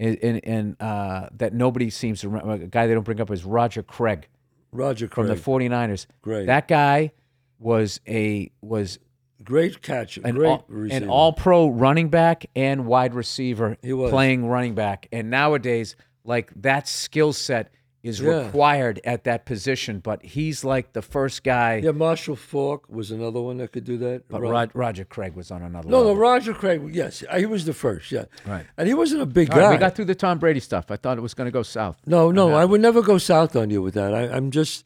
[0.00, 2.64] and and, and uh, that nobody seems to remember.
[2.64, 4.28] A guy they don't bring up is Roger Craig
[4.72, 6.06] Roger from the 49ers.
[6.22, 6.46] Great.
[6.46, 7.12] That guy
[7.58, 8.98] was a was
[9.44, 10.16] great catch.
[10.18, 11.04] an great all, receiver.
[11.04, 15.08] an all pro running back and wide receiver playing running back.
[15.12, 18.46] And nowadays, like that skill set is Yeah.
[18.46, 20.00] required at that position.
[20.00, 21.76] But he's like the first guy.
[21.84, 24.24] Yeah, Marshall Faulk was another one that could do that.
[24.28, 26.16] But Ro- Rod, Roger Craig was on another no, no, level.
[26.16, 26.82] Roger Craig.
[26.92, 28.10] Yes, uh, he was the first.
[28.10, 28.66] Yeah, Right.
[28.76, 29.70] And he wasn't a big All right, guy.
[29.72, 30.90] we got through the Tom Brady stuff.
[30.90, 31.98] I thought it was going to go south.
[32.04, 34.12] no, no, I would never go south on you with that.
[34.12, 34.84] I, I'm just.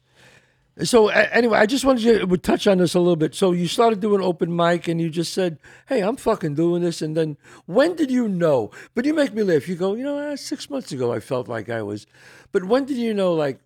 [0.83, 3.33] So a- anyway, I just wanted you to touch on this a little bit.
[3.33, 7.01] So you started doing open mic, and you just said, "Hey, I'm fucking doing this."
[7.01, 8.69] And then, when did you know?
[8.93, 9.67] But you make me laugh.
[9.67, 12.05] You go, you know, eh, six months ago, I felt like I was.
[12.51, 13.59] But when did you know, like,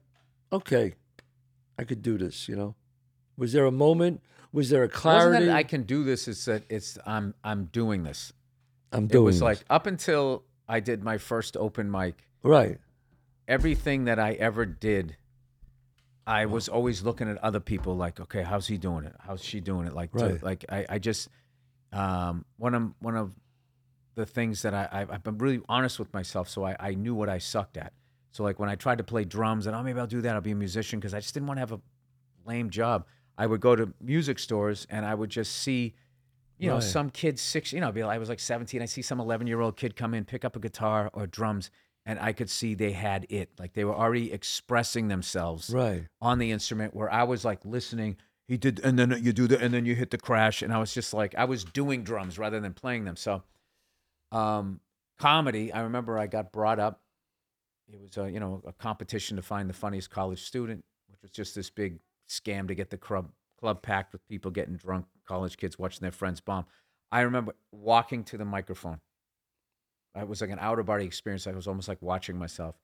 [0.53, 0.93] okay,
[1.77, 2.47] I could do this?
[2.47, 2.75] You know,
[3.37, 4.21] was there a moment?
[4.53, 5.45] Was there a It wasn't clarity?
[5.47, 6.27] that I can do this.
[6.27, 8.31] It's that it's I'm I'm doing this.
[8.93, 9.21] I'm doing.
[9.21, 9.41] It was this.
[9.41, 12.27] like up until I did my first open mic.
[12.43, 12.79] right.
[13.47, 15.17] everything that I ever did,
[16.27, 19.15] I was always looking at other people like, okay, how's he doing it?
[19.19, 19.93] How's she doing it?
[19.93, 20.43] Like, to- Right.
[20.43, 21.29] like I, I just
[21.91, 23.31] um, one of one of
[24.15, 27.15] the things that I, I've, I've been really honest with myself, so I, I knew
[27.15, 27.93] what I sucked at.
[28.31, 30.41] So like when I tried to play drums, and oh maybe I'll do that, I'll
[30.41, 31.81] be a musician because I just didn't want to have a
[32.45, 33.05] lame job.
[33.37, 35.95] I would go to music stores and I would just see,
[36.57, 36.83] you know, Right.
[36.83, 38.81] some kid six, you know, I'd be like, I was like 17.
[38.81, 41.71] I see some 11 year old kid come in, pick up a guitar or drums,
[42.05, 43.49] and I could see they had it.
[43.59, 46.07] Like they were already expressing themselves Right.
[46.21, 48.17] on the instrument where I was like listening.
[48.47, 50.77] He did, and then you do the, and then you hit the crash, and I
[50.79, 53.15] was just like, I was doing drums rather than playing them.
[53.15, 53.43] So,
[54.31, 54.79] um,
[55.19, 55.71] comedy.
[55.71, 57.01] I remember I got brought up.
[57.91, 61.31] It was a you know a competition to find the funniest college student, which was
[61.31, 65.55] just this big scam to get the club club packed with people getting drunk, college
[65.57, 66.65] kids watching their friends bomb.
[67.11, 68.99] I remember walking to the microphone
[70.15, 71.47] it was like an outer body experience.
[71.47, 72.75] I was almost like watching myself.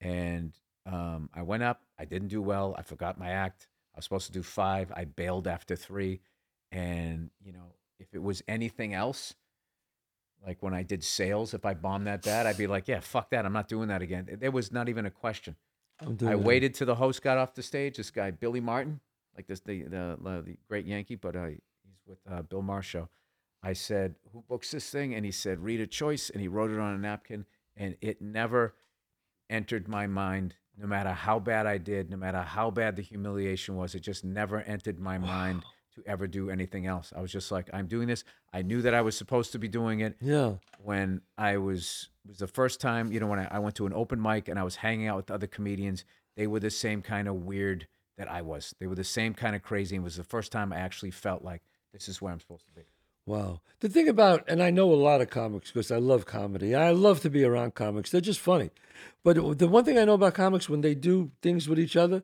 [0.00, 0.52] And
[0.84, 1.82] um, I went up.
[1.98, 2.74] I didn't do well.
[2.78, 3.68] I forgot my act.
[3.94, 4.92] I was supposed to do five.
[4.94, 6.20] I bailed after three.
[6.70, 9.34] And you know, if it was anything else,
[10.46, 13.30] like when I did sales, if I bombed that bad, I'd be like, yeah, fuck
[13.30, 13.46] that.
[13.46, 14.28] I'm not doing that again.
[14.38, 15.56] There was not even a question.
[16.00, 16.42] I'm doing I that.
[16.42, 17.96] waited till the host got off the stage.
[17.96, 19.00] This guy, Billy Martin,
[19.34, 22.82] like this, the the, the, the great Yankee, but uh, he's with uh, Bill Maher
[22.82, 23.08] show.
[23.66, 26.70] I said, "Who books this thing?" And he said, "Read a choice," and he wrote
[26.70, 28.74] it on a napkin, and it never
[29.50, 30.54] entered my mind.
[30.78, 34.24] No matter how bad I did, no matter how bad the humiliation was, it just
[34.24, 37.12] never entered my mind to ever do anything else.
[37.16, 39.68] I was just like, "I'm doing this." I knew that I was supposed to be
[39.68, 40.58] doing it Yeah.
[40.78, 43.86] when I was it was the first time, you know, when I, I went to
[43.86, 46.04] an open mic and I was hanging out with other comedians,
[46.36, 48.74] they were the same kind of weird that I was.
[48.78, 49.96] They were the same kind of crazy.
[49.96, 52.66] And it was the first time I actually felt like this is where I'm supposed
[52.66, 52.86] to be.
[53.26, 53.60] Wow.
[53.80, 56.74] The thing about, and I know a lot of comics because I love comedy.
[56.74, 58.10] I love to be around comics.
[58.10, 58.70] They're just funny.
[59.22, 62.22] But the one thing I know about comics, when they do things with each other,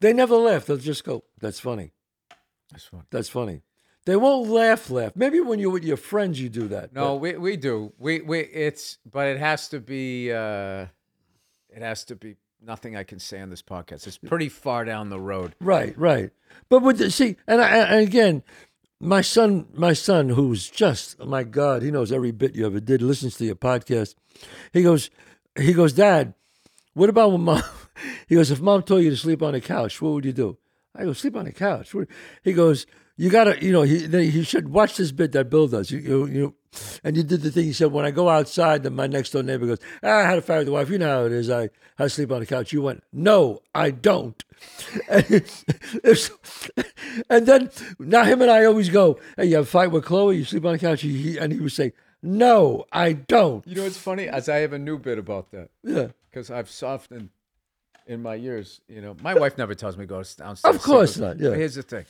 [0.00, 0.66] they never laugh.
[0.66, 1.92] They'll just go, that's funny.
[2.70, 3.04] That's fun.
[3.10, 3.62] That's funny.
[4.06, 5.12] They won't laugh, laugh.
[5.14, 6.92] Maybe when you're with your friends, you do that.
[6.92, 7.92] No, we we do.
[7.98, 10.86] We we it's but it has to be uh
[11.68, 14.06] it has to be nothing I can say on this podcast.
[14.06, 15.54] It's pretty far down the road.
[15.60, 16.30] Right, right.
[16.68, 18.42] But with the, see, and, I, and again,
[19.00, 23.00] my son, my son, who's just, my God, he knows every bit you ever did,
[23.00, 24.14] listens to your podcast.
[24.72, 25.10] He goes,
[25.58, 26.34] he goes, Dad,
[26.92, 27.62] what about when mom,
[28.28, 30.58] he goes, if mom told you to sleep on the couch, what would you do?
[30.94, 31.94] I go, sleep on the couch.
[32.42, 32.86] He goes,
[33.20, 35.90] you gotta, you know, he he should watch this bit that Bill does.
[35.90, 36.54] You, you, you,
[37.04, 37.64] and you did the thing.
[37.64, 40.38] He said, when I go outside, then my next door neighbor goes, ah, I had
[40.38, 40.88] a fight with the wife.
[40.88, 41.50] You know how it is.
[41.50, 42.72] I, I sleep on the couch.
[42.72, 44.42] You went, no, I don't.
[45.08, 45.42] And,
[47.30, 50.36] and then now him and I always go, hey, you have a fight with Chloe?
[50.38, 51.02] You sleep on the couch?
[51.02, 53.66] He, he- and he would say, no, I don't.
[53.66, 54.28] You know what's funny?
[54.28, 55.70] As I have a new bit about that.
[55.82, 56.08] Yeah.
[56.30, 57.30] because I've softened
[58.06, 58.80] in my years.
[58.88, 60.76] You know, my wife never tells me to go downstairs.
[60.76, 61.50] Of course not, yeah.
[61.50, 62.04] But here's the thing: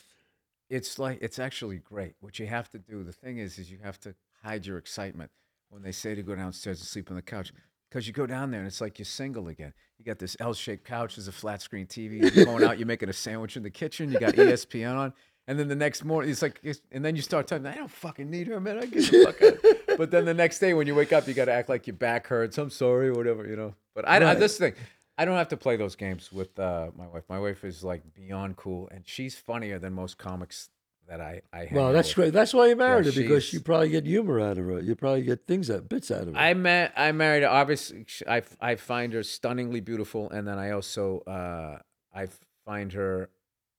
[0.71, 2.15] it's like it's actually great.
[2.21, 5.31] What you have to do, the thing is, is you have to hide your excitement
[5.69, 7.53] when they say to go downstairs and sleep on the couch.
[7.91, 9.73] Because you go down there and it's like you're single again.
[9.99, 12.35] You got this L-shaped couch, there's a flat screen TV.
[12.35, 14.13] You're going out, you're making a sandwich in the kitchen.
[14.13, 15.13] You got ESPN on,
[15.49, 17.67] and then the next morning it's like, it's, and then you start talking.
[17.67, 18.79] I don't fucking need her, man.
[18.79, 19.77] I get the fuck out.
[19.99, 21.97] But then the next day when you wake up, you got to act like your
[21.97, 22.57] back hurts.
[22.57, 23.75] I'm sorry, or whatever, you know.
[23.95, 24.39] But I, I Right.
[24.39, 24.73] this thing,
[25.21, 27.25] I don't have to play those games with uh, my wife.
[27.29, 30.71] My wife is like beyond cool, and she's funnier than most comics
[31.09, 31.69] that I I.
[31.71, 32.33] Well, that's great.
[32.33, 34.81] That's why you married her because you probably get humor out of her.
[34.81, 36.41] You probably get things that bits out of her.
[36.41, 37.51] I met I married her.
[37.51, 41.81] Obviously, I I find her stunningly beautiful, and then I also uh,
[42.15, 42.29] I
[42.65, 43.29] find her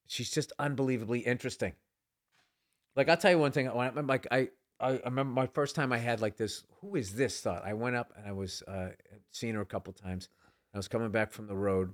[0.05, 1.73] she's just unbelievably interesting.
[2.95, 3.65] Like I'll tell you one thing.
[3.65, 4.49] When I like I
[4.79, 6.65] I I remember my first time I had like this.
[6.81, 7.65] Who is this thought?
[7.65, 8.89] I went up and I was uh,
[9.31, 10.29] seeing her a couple times.
[10.73, 11.93] I was coming back from the road,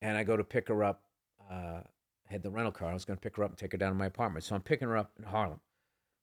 [0.00, 1.02] and I go to pick her up.
[1.50, 1.80] Uh,
[2.28, 2.90] I had the rental car.
[2.90, 4.44] I was going to pick her up and take her down to my apartment.
[4.44, 5.60] So I'm picking her up in Harlem.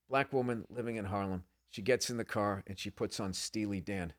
[0.10, 1.44] Black woman living in Harlem.
[1.70, 4.14] She gets in the car and she puts on Steely Dan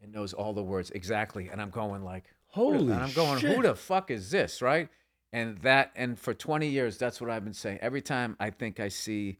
[0.00, 1.48] and knows all the words exactly.
[1.48, 3.56] And I'm going like, Holy and I'm going, shit.
[3.56, 4.88] who the fuck is this, right?
[5.32, 7.78] And that, and for 20 years, that's what I've been saying.
[7.80, 9.38] Every time I think I see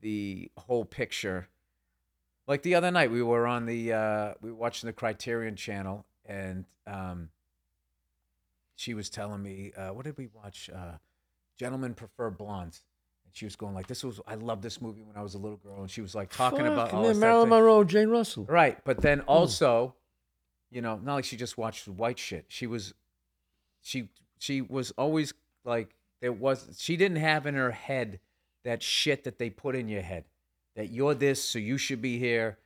[0.00, 1.48] the whole picture,
[2.46, 6.06] like the other night, we were on the, uh, we were watching the Criterion channel
[6.26, 7.28] and um,
[8.76, 10.70] she was telling me, uh, what did we watch?
[10.74, 10.98] Uh,
[11.58, 12.82] Gentlemen Prefer Blondes.
[13.24, 15.38] And she was going like, this was, I love this movie when I was a
[15.38, 15.80] little girl.
[15.80, 17.48] And she was like talking about all man, this stuff Marilyn.
[17.50, 18.44] Monroe, Jane Russell.
[18.44, 19.94] Right, but then also,
[20.70, 22.46] you know, not like she just watched white shit.
[22.48, 22.94] She was,
[23.82, 24.08] she
[24.38, 25.32] she was always
[25.64, 26.76] like there was.
[26.78, 28.18] She didn't have in her head
[28.64, 30.24] that shit that they put in your head
[30.74, 32.58] that you're this, so you should be here.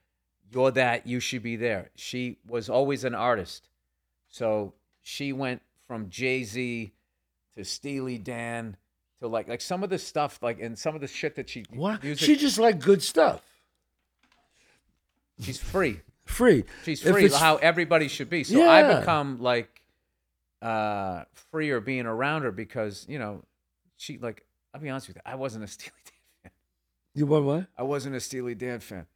[0.51, 1.91] You're that, you should be there.
[1.95, 3.69] She was always an artist,
[4.29, 6.93] so she went from Jay Z
[7.57, 8.77] to Steely Dan
[9.21, 11.65] to like like some of the stuff like and some of the shit that she
[11.75, 12.03] What?
[12.03, 13.43] music, She just like good stuff.
[15.41, 16.01] she's free.
[16.25, 16.65] Free.
[16.85, 18.45] She's free, how everybody should be.
[18.45, 19.83] So I become like
[20.61, 23.43] uh freer being around her because, you know,
[23.97, 26.12] she like I'll be honest with you, I wasn't a Steely Dan
[26.45, 26.53] fan.
[27.14, 27.66] You want what?
[27.77, 29.07] I wasn't a Steely Dan fan.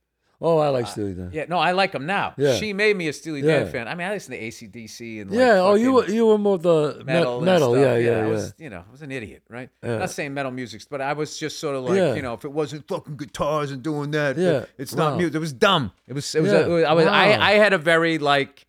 [0.45, 1.31] Oh, I like uh, Steely Dan.
[1.33, 2.35] Yeah, no, I like them now.
[2.37, 2.57] Yeah.
[2.57, 3.71] She made me a Steely Dan Yeah.
[3.73, 3.87] fan.
[3.87, 5.61] I mean, I listen to ACDC and like yeah.
[5.61, 7.41] Oh, you were fucking you were more the me- metal.
[7.41, 7.75] metal.
[7.75, 8.03] and Yeah, stuff.
[8.05, 8.27] yeah, I yeah.
[8.27, 9.71] was, you know, I was an idiot, right?
[9.85, 9.99] Yeah.
[9.99, 12.15] Not saying metal music, but I was just sort of like, Yeah.
[12.15, 14.65] you know, if it wasn't fucking guitars and doing that, Yeah.
[14.79, 15.19] it's not Wow.
[15.19, 15.37] music.
[15.37, 15.93] It was dumb.
[16.09, 16.35] It was.
[16.35, 16.51] It was.
[16.53, 16.61] Yeah.
[16.67, 17.07] it was- I was.
[17.07, 17.41] I, Wow.
[17.41, 18.67] I had a very like.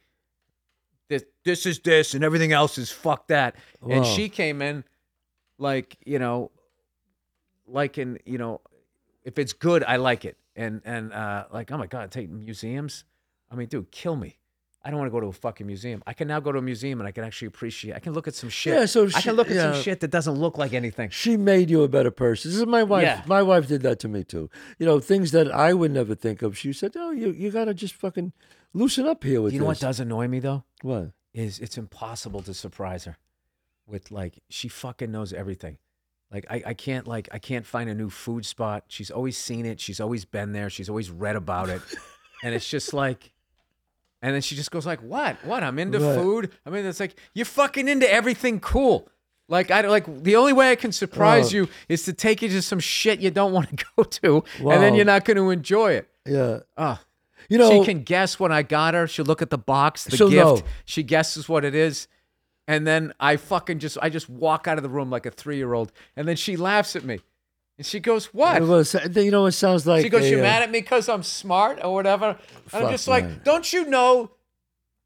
[1.09, 3.55] This this is this and everything else is fuck that.
[3.89, 4.83] And she came in,
[5.57, 6.51] like you know,
[7.67, 8.61] like in you know,
[9.23, 10.37] if it's good, I like it.
[10.55, 13.05] And and uh, like oh my god, take museums.
[13.51, 14.39] I mean, dude, kill me.
[14.85, 16.03] I don't want to go to a fucking museum.
[16.05, 17.95] I can now go to a museum and I can actually appreciate.
[17.95, 18.73] I can look at some shit.
[18.73, 19.71] Yeah, so I can look at yeah.
[19.71, 21.09] some shit that doesn't look like anything.
[21.09, 22.51] She made you a better person.
[22.51, 23.03] This is my wife.
[23.03, 23.21] Yeah.
[23.25, 24.49] My wife did that to me too.
[24.79, 26.57] You know, things that I would never think of.
[26.57, 28.33] She said, "Oh, you you gotta just fucking
[28.73, 30.65] loosen up here with You know what does annoy me though?
[30.81, 31.11] What?
[31.33, 33.17] Is it's impossible to surprise her
[33.87, 35.77] with like she fucking knows everything.
[36.33, 38.85] Like I, I can't like I can't find a new food spot.
[38.87, 39.79] She's always seen it.
[39.79, 40.69] She's always been there.
[40.69, 41.81] She's always read about it.
[42.43, 43.31] and it's just like
[44.21, 45.35] and then she just goes like, "What?
[45.45, 45.63] What?
[45.63, 46.15] I'm into Right.
[46.15, 49.07] food." I mean, it's like you're fucking into everything cool.
[49.49, 51.59] Like I like the only way I can surprise Wow.
[51.59, 54.81] you is to take you to some shit you don't want to go to, and
[54.81, 56.09] then you're not going to enjoy it.
[56.25, 56.59] Yeah.
[56.77, 57.03] Ah.
[57.49, 59.05] You know, she can guess when I got her.
[59.05, 60.31] She'll look at the box, the gift.
[60.31, 60.61] know.
[60.85, 62.07] She guesses what it is.
[62.67, 65.57] And then I fucking just I just walk out of the room like a three
[65.57, 65.91] year old.
[66.15, 67.19] And then she laughs at me.
[67.77, 68.61] And she goes, What?
[68.61, 68.83] Well,
[69.15, 71.23] you know, it sounds like she goes, a, You uh, mad at me because I'm
[71.23, 72.37] smart or whatever?
[72.71, 73.41] And I'm just like, man.
[73.43, 74.31] Don't you know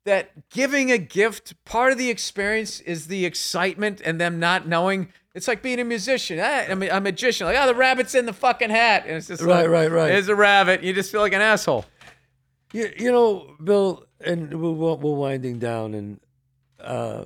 [0.06, 5.10] that giving a gift, part of the experience is the excitement and them not knowing
[5.34, 6.40] it's like being a musician.
[6.40, 7.46] Eh, I mean, a magician.
[7.46, 9.04] Like, oh, the rabbit's in the fucking hat.
[9.06, 10.08] And it's just Right, like, right, right.
[10.08, 10.82] There's a rabbit.
[10.82, 11.86] You just feel like an asshole.
[12.74, 16.20] You, you know, Bill, and we're, we're we're winding down, and
[16.82, 17.26] uh,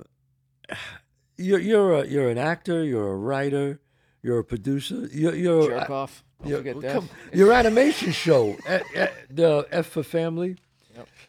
[1.38, 3.80] you're you're a, you're an actor, you're a writer,
[4.22, 6.24] you're a producer, you're you're Jerk off.
[6.44, 6.94] Don't forget that.
[6.94, 10.58] come- your animation show, eh, eh, the F for Family.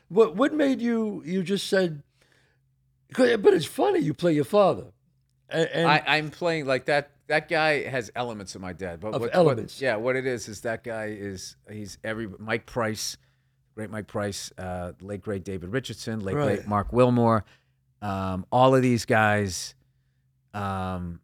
[0.08, 1.22] What what made you?
[1.24, 2.02] You just said,
[3.16, 4.00] but it's funny.
[4.00, 4.86] You play your father,
[5.48, 7.10] and, and I, I'm playing like that.
[7.28, 9.80] That guy has elements of my dad, but what, what- elements.
[9.80, 13.16] yeah, what it is is that guy is he's every Mike Price,
[13.74, 16.56] great Mike Price, uh, late great David Richardson, late Right.
[16.56, 17.44] great Marc Wilmore,
[18.02, 19.74] um, all of these guys,
[20.52, 21.20] um,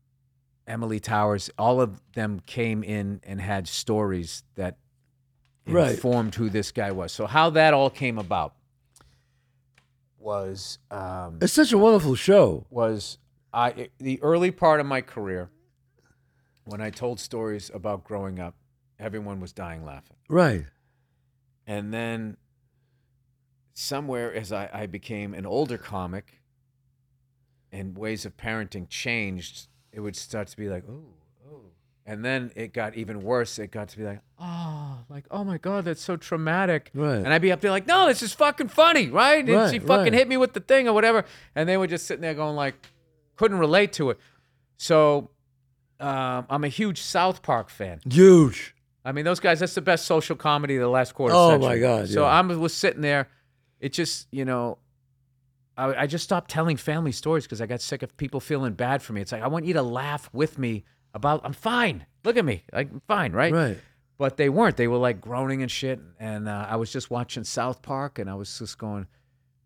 [0.66, 4.76] Emily Towers, all of them came in and had stories that
[5.66, 5.90] Right.
[5.92, 7.12] informed who this guy was.
[7.12, 8.54] So how that all came about
[10.18, 10.78] was.
[10.90, 12.66] Um, it's such a wonderful show.
[12.70, 13.18] was
[13.52, 15.50] I the early part of my career
[16.64, 18.54] when I told stories about growing up,
[18.98, 20.16] everyone was dying laughing.
[20.28, 20.64] Right.
[21.66, 22.36] And then
[23.74, 26.40] somewhere as I, I became an older comic
[27.72, 31.04] and ways of parenting changed, it would start to be like, oh,
[31.52, 31.60] oh.
[32.06, 33.58] And then it got even worse.
[33.58, 36.90] It got to be like, oh, like, oh my God, that's so traumatic.
[36.94, 37.16] Right.
[37.16, 39.44] And I'd be up there like, no, this is fucking funny, right?
[39.44, 40.12] And Right, she fucking right.
[40.14, 41.24] hit me with the thing or whatever.
[41.54, 42.74] And they were just sitting there going like,
[43.36, 44.18] couldn't relate to it.
[44.78, 45.30] So
[46.00, 48.00] um, I'm a huge South Park fan.
[48.10, 48.74] Huge.
[49.04, 51.68] I mean, those guys, that's the best social comedy of the last quarter Oh, century.
[51.68, 52.28] my God, So yeah.
[52.28, 53.28] I was sitting there.
[53.80, 54.78] It just, you know,
[55.78, 59.00] I, I just stopped telling family stories because I got sick of people feeling bad
[59.02, 59.20] for me.
[59.20, 62.04] It's like, I want you to laugh with me about, I'm fine.
[62.24, 62.64] Look at me.
[62.72, 63.52] Like, I'm fine, right?
[63.52, 63.78] Right.
[64.18, 64.76] But they weren't.
[64.76, 66.00] They were like groaning and shit.
[66.18, 69.06] And uh, I was just watching South Park and I was just going,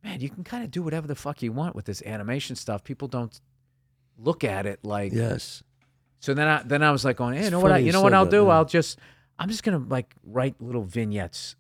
[0.05, 2.85] man, you can kind of do whatever the fuck you want with this animation stuff.
[2.85, 3.41] People don't
[4.19, 5.63] look at it like, Yes.
[6.21, 7.73] so then I then I was like going, hey, you know what?
[7.73, 8.45] I, you know what I'll that, do?
[8.45, 8.51] yeah.
[8.51, 8.99] I'll just
[9.39, 11.57] I'm just gonna like write little vignettes,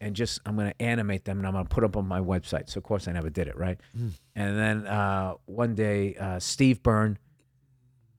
[0.00, 2.70] and just I'm gonna animate them and I'm gonna put them on my website.
[2.70, 3.78] So of course I never did it, right?
[3.96, 4.08] Hmm.
[4.34, 7.18] And then uh, one day uh, Steve Byrne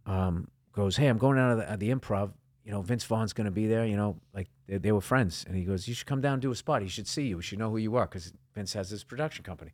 [0.06, 2.32] um, goes, hey, I'm going out of the, uh, the improv.
[2.64, 3.86] You know, Vince Vaughn's gonna be there.
[3.86, 6.42] You know, like they, they were friends, and he goes, you should come down and
[6.42, 6.82] do a spot.
[6.82, 7.38] He should see you.
[7.38, 9.72] He should know who you are because Vince has this production company.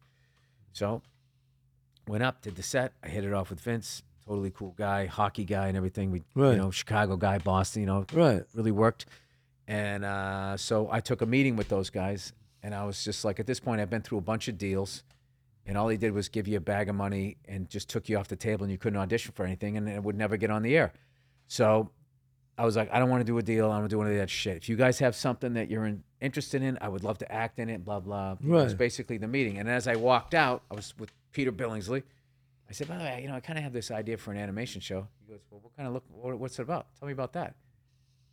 [0.72, 1.02] So
[2.08, 2.94] went up, did the set.
[3.04, 4.04] I hit it off with Vince.
[4.26, 6.12] Totally cool guy, hockey guy, and everything.
[6.12, 6.52] We, Right.
[6.52, 7.82] you know, Chicago guy, Boston.
[7.82, 8.44] You know, Right.
[8.54, 9.06] really worked.
[9.68, 12.32] And uh, so I took a meeting with those guys,
[12.64, 15.04] and I was just like, at this point, I've been through a bunch of deals,
[15.66, 18.18] and all he did was give you a bag of money and just took you
[18.18, 20.64] off the table, and you couldn't audition for anything, and it would never get on
[20.64, 20.94] the air.
[21.48, 21.92] So
[22.58, 23.66] I was like, I don't want to do a deal.
[23.66, 24.58] I don't want to do any of that shit.
[24.58, 27.60] If you guys have something that you're in, interested in, I would love to act
[27.60, 27.84] in it.
[27.84, 28.38] Blah blah.
[28.42, 28.62] Right.
[28.62, 29.58] It was basically the meeting.
[29.58, 32.04] And as I walked out, I was with Peter Billingsley.
[32.70, 34.38] I said, by the way, you know, I kind of have this idea for an
[34.38, 35.08] animation show.
[35.26, 36.04] He goes, well, what kind of look?
[36.40, 36.88] What's it about?
[37.00, 37.56] Tell me about that.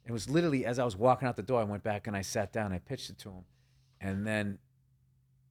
[0.06, 2.22] It was literally as I was walking out the door, I went back and I
[2.22, 2.72] sat down.
[2.72, 3.44] I pitched it to him,
[4.00, 4.58] and then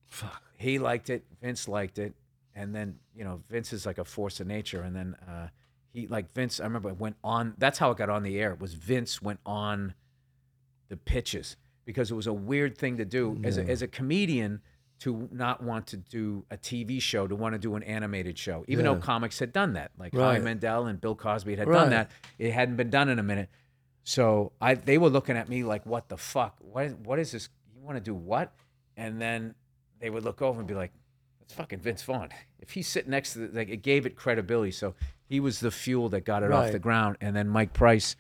[0.06, 0.44] Fuck.
[0.58, 1.26] he liked it.
[1.42, 2.14] Vince liked it,
[2.56, 4.82] and then you know Vince is like a force of nature.
[4.84, 5.48] And then uh,
[5.92, 6.60] he like Vince.
[6.60, 7.56] I remember it went on.
[7.58, 8.56] That's how it got on the air.
[8.56, 9.96] Was Vince went on
[10.90, 14.62] the pitches because it was a weird thing to do as a, as a comedian
[15.00, 18.64] to not want to do a TV show to want to do an animated show,
[18.68, 20.36] even though comics had done that, like Right.
[20.36, 21.80] Howie Mandel and Bill Cosby had Right.
[21.80, 22.12] done that.
[22.38, 23.50] It hadn't been done in a minute.
[24.04, 26.56] So I they were looking at me like, what the fuck?
[26.60, 27.50] What is, what is this?
[27.76, 28.54] You want to do what?
[28.98, 29.56] And then
[30.00, 30.92] they would look over and be like,
[31.40, 32.30] that's fucking Vince Vaughn.
[32.60, 34.72] If he's sitting next to the, like, it gave it credibility.
[34.72, 34.94] So
[35.26, 37.18] he was the fuel that got it off the ground.
[37.22, 38.16] And then Mike Price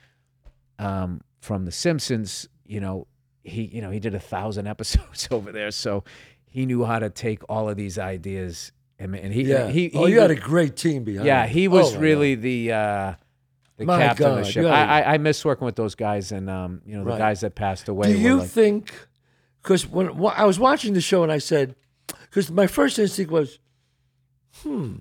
[0.79, 3.07] um, from The Simpsons, you know,
[3.43, 5.71] he, you know, he did a thousand episodes over there.
[5.71, 6.03] So
[6.49, 9.69] he knew how to take all of these ideas and, and he Yeah.
[9.69, 11.25] he, he oh, you had a great team behind.
[11.25, 13.13] yeah he was Oh, really the uh,
[13.77, 14.65] the My captain of the ship.
[14.65, 17.17] I, I I miss working with those guys and um you know the Right.
[17.19, 18.07] guys that passed away.
[18.13, 19.07] Do were you like- think?
[19.61, 21.75] Because when wh- I was watching the show and I said,
[22.23, 23.59] because my first instinct was,
[24.61, 24.95] hmm,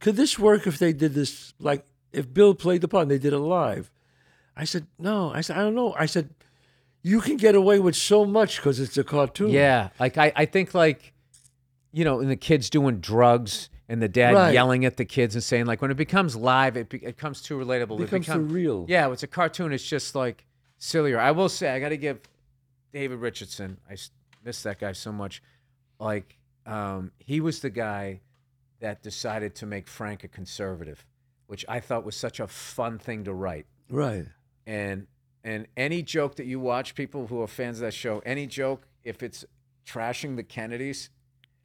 [0.00, 3.18] could this work if they did this like if Bill played the part and they
[3.18, 3.90] did it live?
[4.56, 5.30] I said no.
[5.32, 5.94] I said I don't know.
[5.98, 6.30] I said
[7.02, 9.50] you can get away with so much because it's a cartoon.
[9.50, 11.12] Yeah, like I, I think like,
[11.92, 14.52] you know, and the kids doing drugs and the dad Right.
[14.54, 17.40] yelling at the kids and saying like when it becomes live, it, be, it becomes
[17.42, 17.96] too relatable.
[18.00, 18.84] It becomes too real.
[18.88, 19.72] Yeah, it's a cartoon.
[19.72, 20.44] It's just like
[20.78, 21.18] sillier.
[21.18, 22.20] I will say I got to give
[22.92, 23.78] David Richardson.
[23.90, 23.96] i
[24.44, 25.42] miss that guy so much.
[25.98, 26.36] Like
[26.66, 28.20] um, he was the guy
[28.80, 31.04] that decided to make Frank a conservative,
[31.46, 34.26] which I thought was such a fun thing to write Right.
[34.66, 35.06] and
[35.44, 38.86] and any joke that you watch people who are fans of that show any joke
[39.02, 39.44] if it's
[39.86, 41.08] trashing the kennedys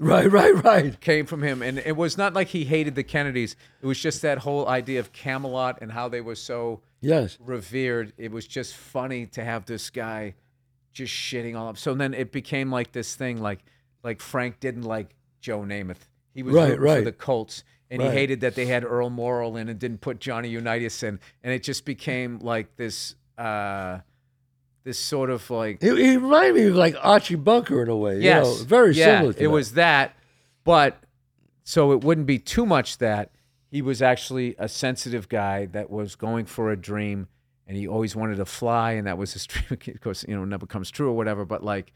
[0.04, 0.32] Right.
[0.32, 0.64] Right.
[0.64, 0.99] Right.
[0.99, 4.22] came from him and it was not like he hated the kennedys it was just
[4.22, 7.38] that whole idea of camelot and how they were so Yes.
[7.39, 10.36] revered it was just funny to have this guy
[10.93, 13.60] just shitting all up so then it became like this thing like
[14.04, 17.04] like frank didn't like joe namath he was Right, rooting for right.
[17.06, 18.12] the colts and Right.
[18.12, 21.54] he hated that they had earl morrall in and didn't put johnny unitas in and
[21.54, 23.99] it just became like this uh
[24.84, 28.15] this sort of like He, he reminded me of like Archie Bunker in a way.
[28.17, 29.34] you know, very yeah, similar.
[29.34, 29.49] To it that.
[29.49, 30.15] was that
[30.63, 30.97] but
[31.63, 33.31] so it wouldn't be too much that
[33.69, 37.27] he was actually a sensitive guy that was going for a dream
[37.65, 40.45] and he always wanted to fly and that was his dream of course you know
[40.45, 41.93] never comes true or whatever but like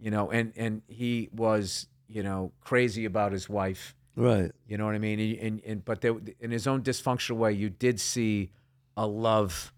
[0.00, 4.50] you know and and he was you know crazy about his wife right.
[4.66, 5.20] you know what I mean?
[5.20, 8.50] And, and, and but there, in his own dysfunctional way, you did see
[8.96, 9.72] a love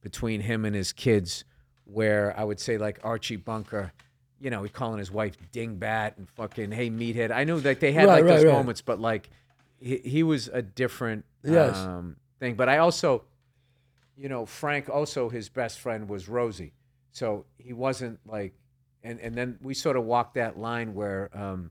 [0.00, 1.44] between him and his kids,
[1.92, 3.92] where I would say like Archie Bunker,
[4.40, 7.30] you know, he calling his wife dingbat and fucking hey meathead.
[7.30, 8.56] I knew that they had Right, like those right, right.
[8.56, 9.30] moments, but like
[9.80, 11.76] he, he was a different Yes.
[11.76, 12.54] um, thing.
[12.54, 13.24] But I also,
[14.16, 16.72] you know, Frank also his best friend was Rosie,
[17.12, 18.54] so he wasn't like,
[19.02, 21.30] and and then we sort of walked that line where.
[21.32, 21.70] Um,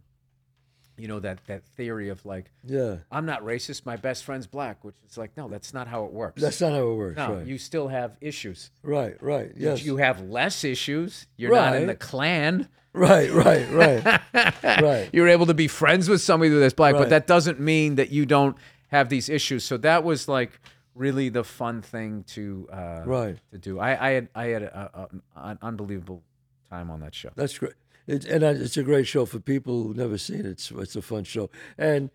[1.00, 2.97] you know that that theory of like Yeah.
[3.12, 3.86] I'm not racist.
[3.86, 6.41] My best friend's black, which is like, no, that's not how it works.
[6.41, 7.18] That's not how it works.
[7.18, 7.45] no, right.
[7.47, 8.72] you still have issues.
[8.84, 9.16] right.
[9.22, 9.52] Right.
[9.56, 9.84] Yes.
[9.84, 11.26] You have less issues.
[11.38, 12.00] You're not in the Right.
[12.00, 12.68] Klan.
[12.93, 13.32] right.
[13.32, 13.70] Right.
[13.72, 14.22] Right.
[14.82, 15.10] right.
[15.14, 17.02] You're able to be friends with somebody that's black, Right.
[17.02, 19.64] but that doesn't mean that you don't have these issues.
[19.64, 20.60] So that was like
[20.95, 23.38] really the fun thing to uh, Right.
[23.52, 23.80] to do.
[23.80, 24.91] I, I had I had a,
[25.36, 26.24] a, an unbelievable
[26.70, 27.30] time on that show.
[27.36, 27.74] That's great.
[28.10, 30.45] It, and I- it's a great show for people who've never seen it.
[30.47, 31.49] It's, it's a fun show.
[31.78, 32.10] And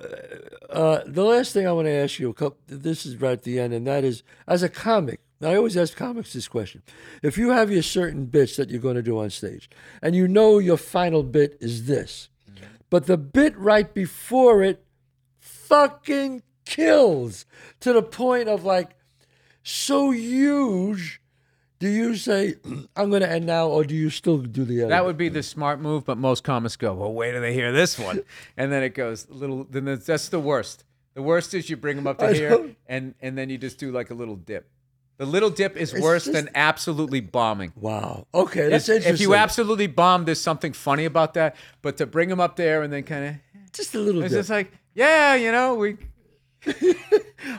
[0.00, 3.32] uh, uh, the last thing I want to ask you, a couple, this is right
[3.32, 6.82] at the end, and that is, as a comic, I always ask comics this question:
[7.22, 9.68] If you have your certain bits that you're going to do on stage,
[10.00, 12.28] and you know your final bit is this,
[12.88, 14.84] but the bit right before it
[15.40, 17.44] fucking kills
[17.80, 18.90] to the point of like
[19.64, 21.21] so huge.
[21.82, 22.54] Do you say
[22.96, 24.90] I'm going to end now, or do you still do the other?
[24.90, 27.72] That would be the smart move, but most comics go, "Well, wait till they hear
[27.72, 28.22] this one,"
[28.56, 29.64] and then it goes a little.
[29.68, 30.84] Then that's, that's the worst.
[31.14, 32.70] The worst is you bring them up to I here, know.
[32.86, 34.68] and and then you just do like a little dip.
[35.16, 37.72] The little dip is It's worse just- than absolutely bombing.
[37.74, 38.28] Wow.
[38.32, 39.14] Okay, that's If, interesting.
[39.14, 41.56] if you absolutely bomb, there's something funny about that.
[41.82, 43.34] But to bring them up there and then kind of,
[43.72, 44.38] just a little it's bit.
[44.38, 45.96] just like, yeah, you know, we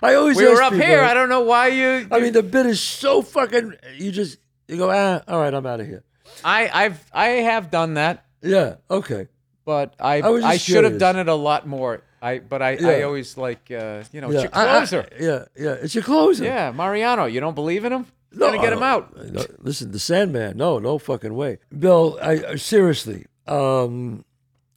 [0.02, 1.02] I always we were up people- here.
[1.02, 2.08] I don't know why you.
[2.12, 3.74] I mean, the bit is so fucking.
[3.98, 4.38] You just
[4.68, 5.22] you go ah.
[5.28, 6.04] All right, I'm out of here.
[6.44, 8.76] I I've I have done that, Yeah.
[8.90, 9.28] Okay.
[9.66, 11.00] but I I was I, just should have curious.
[11.00, 12.02] done it a lot more.
[12.22, 13.04] I but I I Yeah.
[13.04, 14.36] always like uh, you know Yeah.
[14.36, 15.08] it's your I- I- closer.
[15.20, 15.46] yeah.
[15.58, 15.76] Yeah.
[15.84, 16.44] It's your closer.
[16.44, 18.06] Yeah, Mariano, you don't believe in him?
[18.32, 19.64] No, Gotta get him don't- out.
[19.64, 20.58] listen, the Sandman.
[20.58, 22.18] No, no fucking way, Bill.
[22.22, 23.26] I I- seriously.
[23.48, 24.24] Um,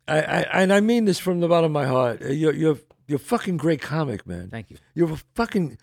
[0.09, 2.21] I, I and I mean this from the bottom of my heart.
[2.21, 4.49] You're you're you're a fucking great comic, man.
[4.49, 4.79] Thank you.
[4.95, 5.79] You're a fucking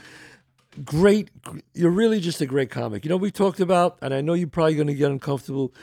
[0.83, 1.29] great.
[1.73, 3.05] You're really just a great comic.
[3.05, 5.73] You know, we talked about, and I know you're probably going to get uncomfortable.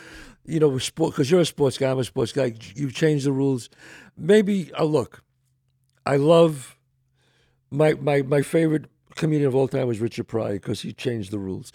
[0.47, 1.91] You know, with sport because you're a sports guy.
[1.91, 2.55] I'm a sports guy.
[2.75, 3.69] You've changed the rules.
[4.17, 4.73] Maybe.
[4.75, 5.23] Uh, look,
[6.07, 6.77] I love
[7.71, 11.39] my my my favorite comedian of all time was Richard Pryor because he changed the
[11.39, 11.73] rules.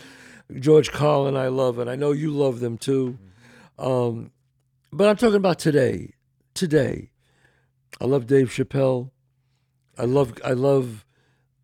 [0.59, 3.17] George Carlin, I love, and I know you love them too.
[3.79, 4.31] Um,
[4.91, 6.13] but I'm talking about today.
[6.53, 7.11] Today,
[7.99, 9.11] I love Dave Chappelle.
[9.97, 11.05] I love I love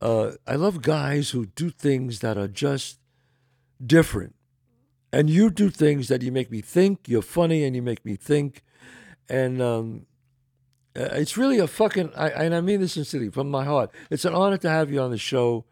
[0.01, 2.99] uh, I love guys who do things that are just
[3.85, 4.35] different,
[5.11, 7.07] and you do things that you make me think.
[7.07, 8.63] You're funny, and you make me think,
[9.29, 10.05] and um,
[10.95, 12.11] uh, it's really a fucking.
[12.15, 13.91] I, and I mean this sincerely from my heart.
[14.09, 15.65] It's an honor to have you on the show.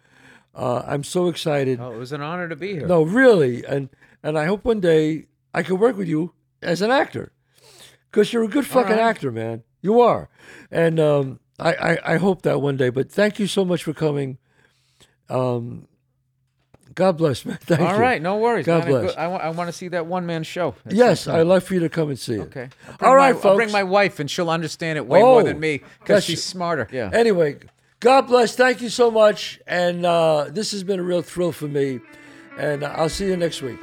[0.53, 1.80] Uh, I'm so excited.
[1.80, 2.88] Oh, it was an honor to be here.
[2.88, 3.89] No, really, and
[4.22, 7.32] and I hope one day I can work with you as an actor,
[8.12, 8.99] because you're a good fucking right.
[8.99, 9.64] actor, man.
[9.82, 10.30] You are,
[10.70, 12.89] and um, I, I I hope that one day.
[12.89, 14.38] But thank you so much for coming.
[15.30, 15.88] Um,
[16.95, 17.57] God bless, man.
[17.62, 18.01] Thank All you.
[18.01, 18.66] right, no worries.
[18.66, 19.03] God man.
[19.03, 19.16] Bless.
[19.16, 20.76] I, want, I want to see that one man show.
[20.89, 22.41] Yes, I'd love for you to come and see it.
[22.41, 22.68] Okay.
[22.99, 23.45] All right, my, folks.
[23.45, 26.43] I'll bring my wife, and she'll understand it way Oh, more than me because she's
[26.43, 26.88] smarter.
[26.91, 27.10] Yeah.
[27.14, 27.60] Anyway,
[27.99, 28.55] God bless.
[28.55, 29.62] Thank you so much.
[29.68, 31.99] And uh, this has been a real thrill for me.
[32.57, 33.80] And I'll see you next week.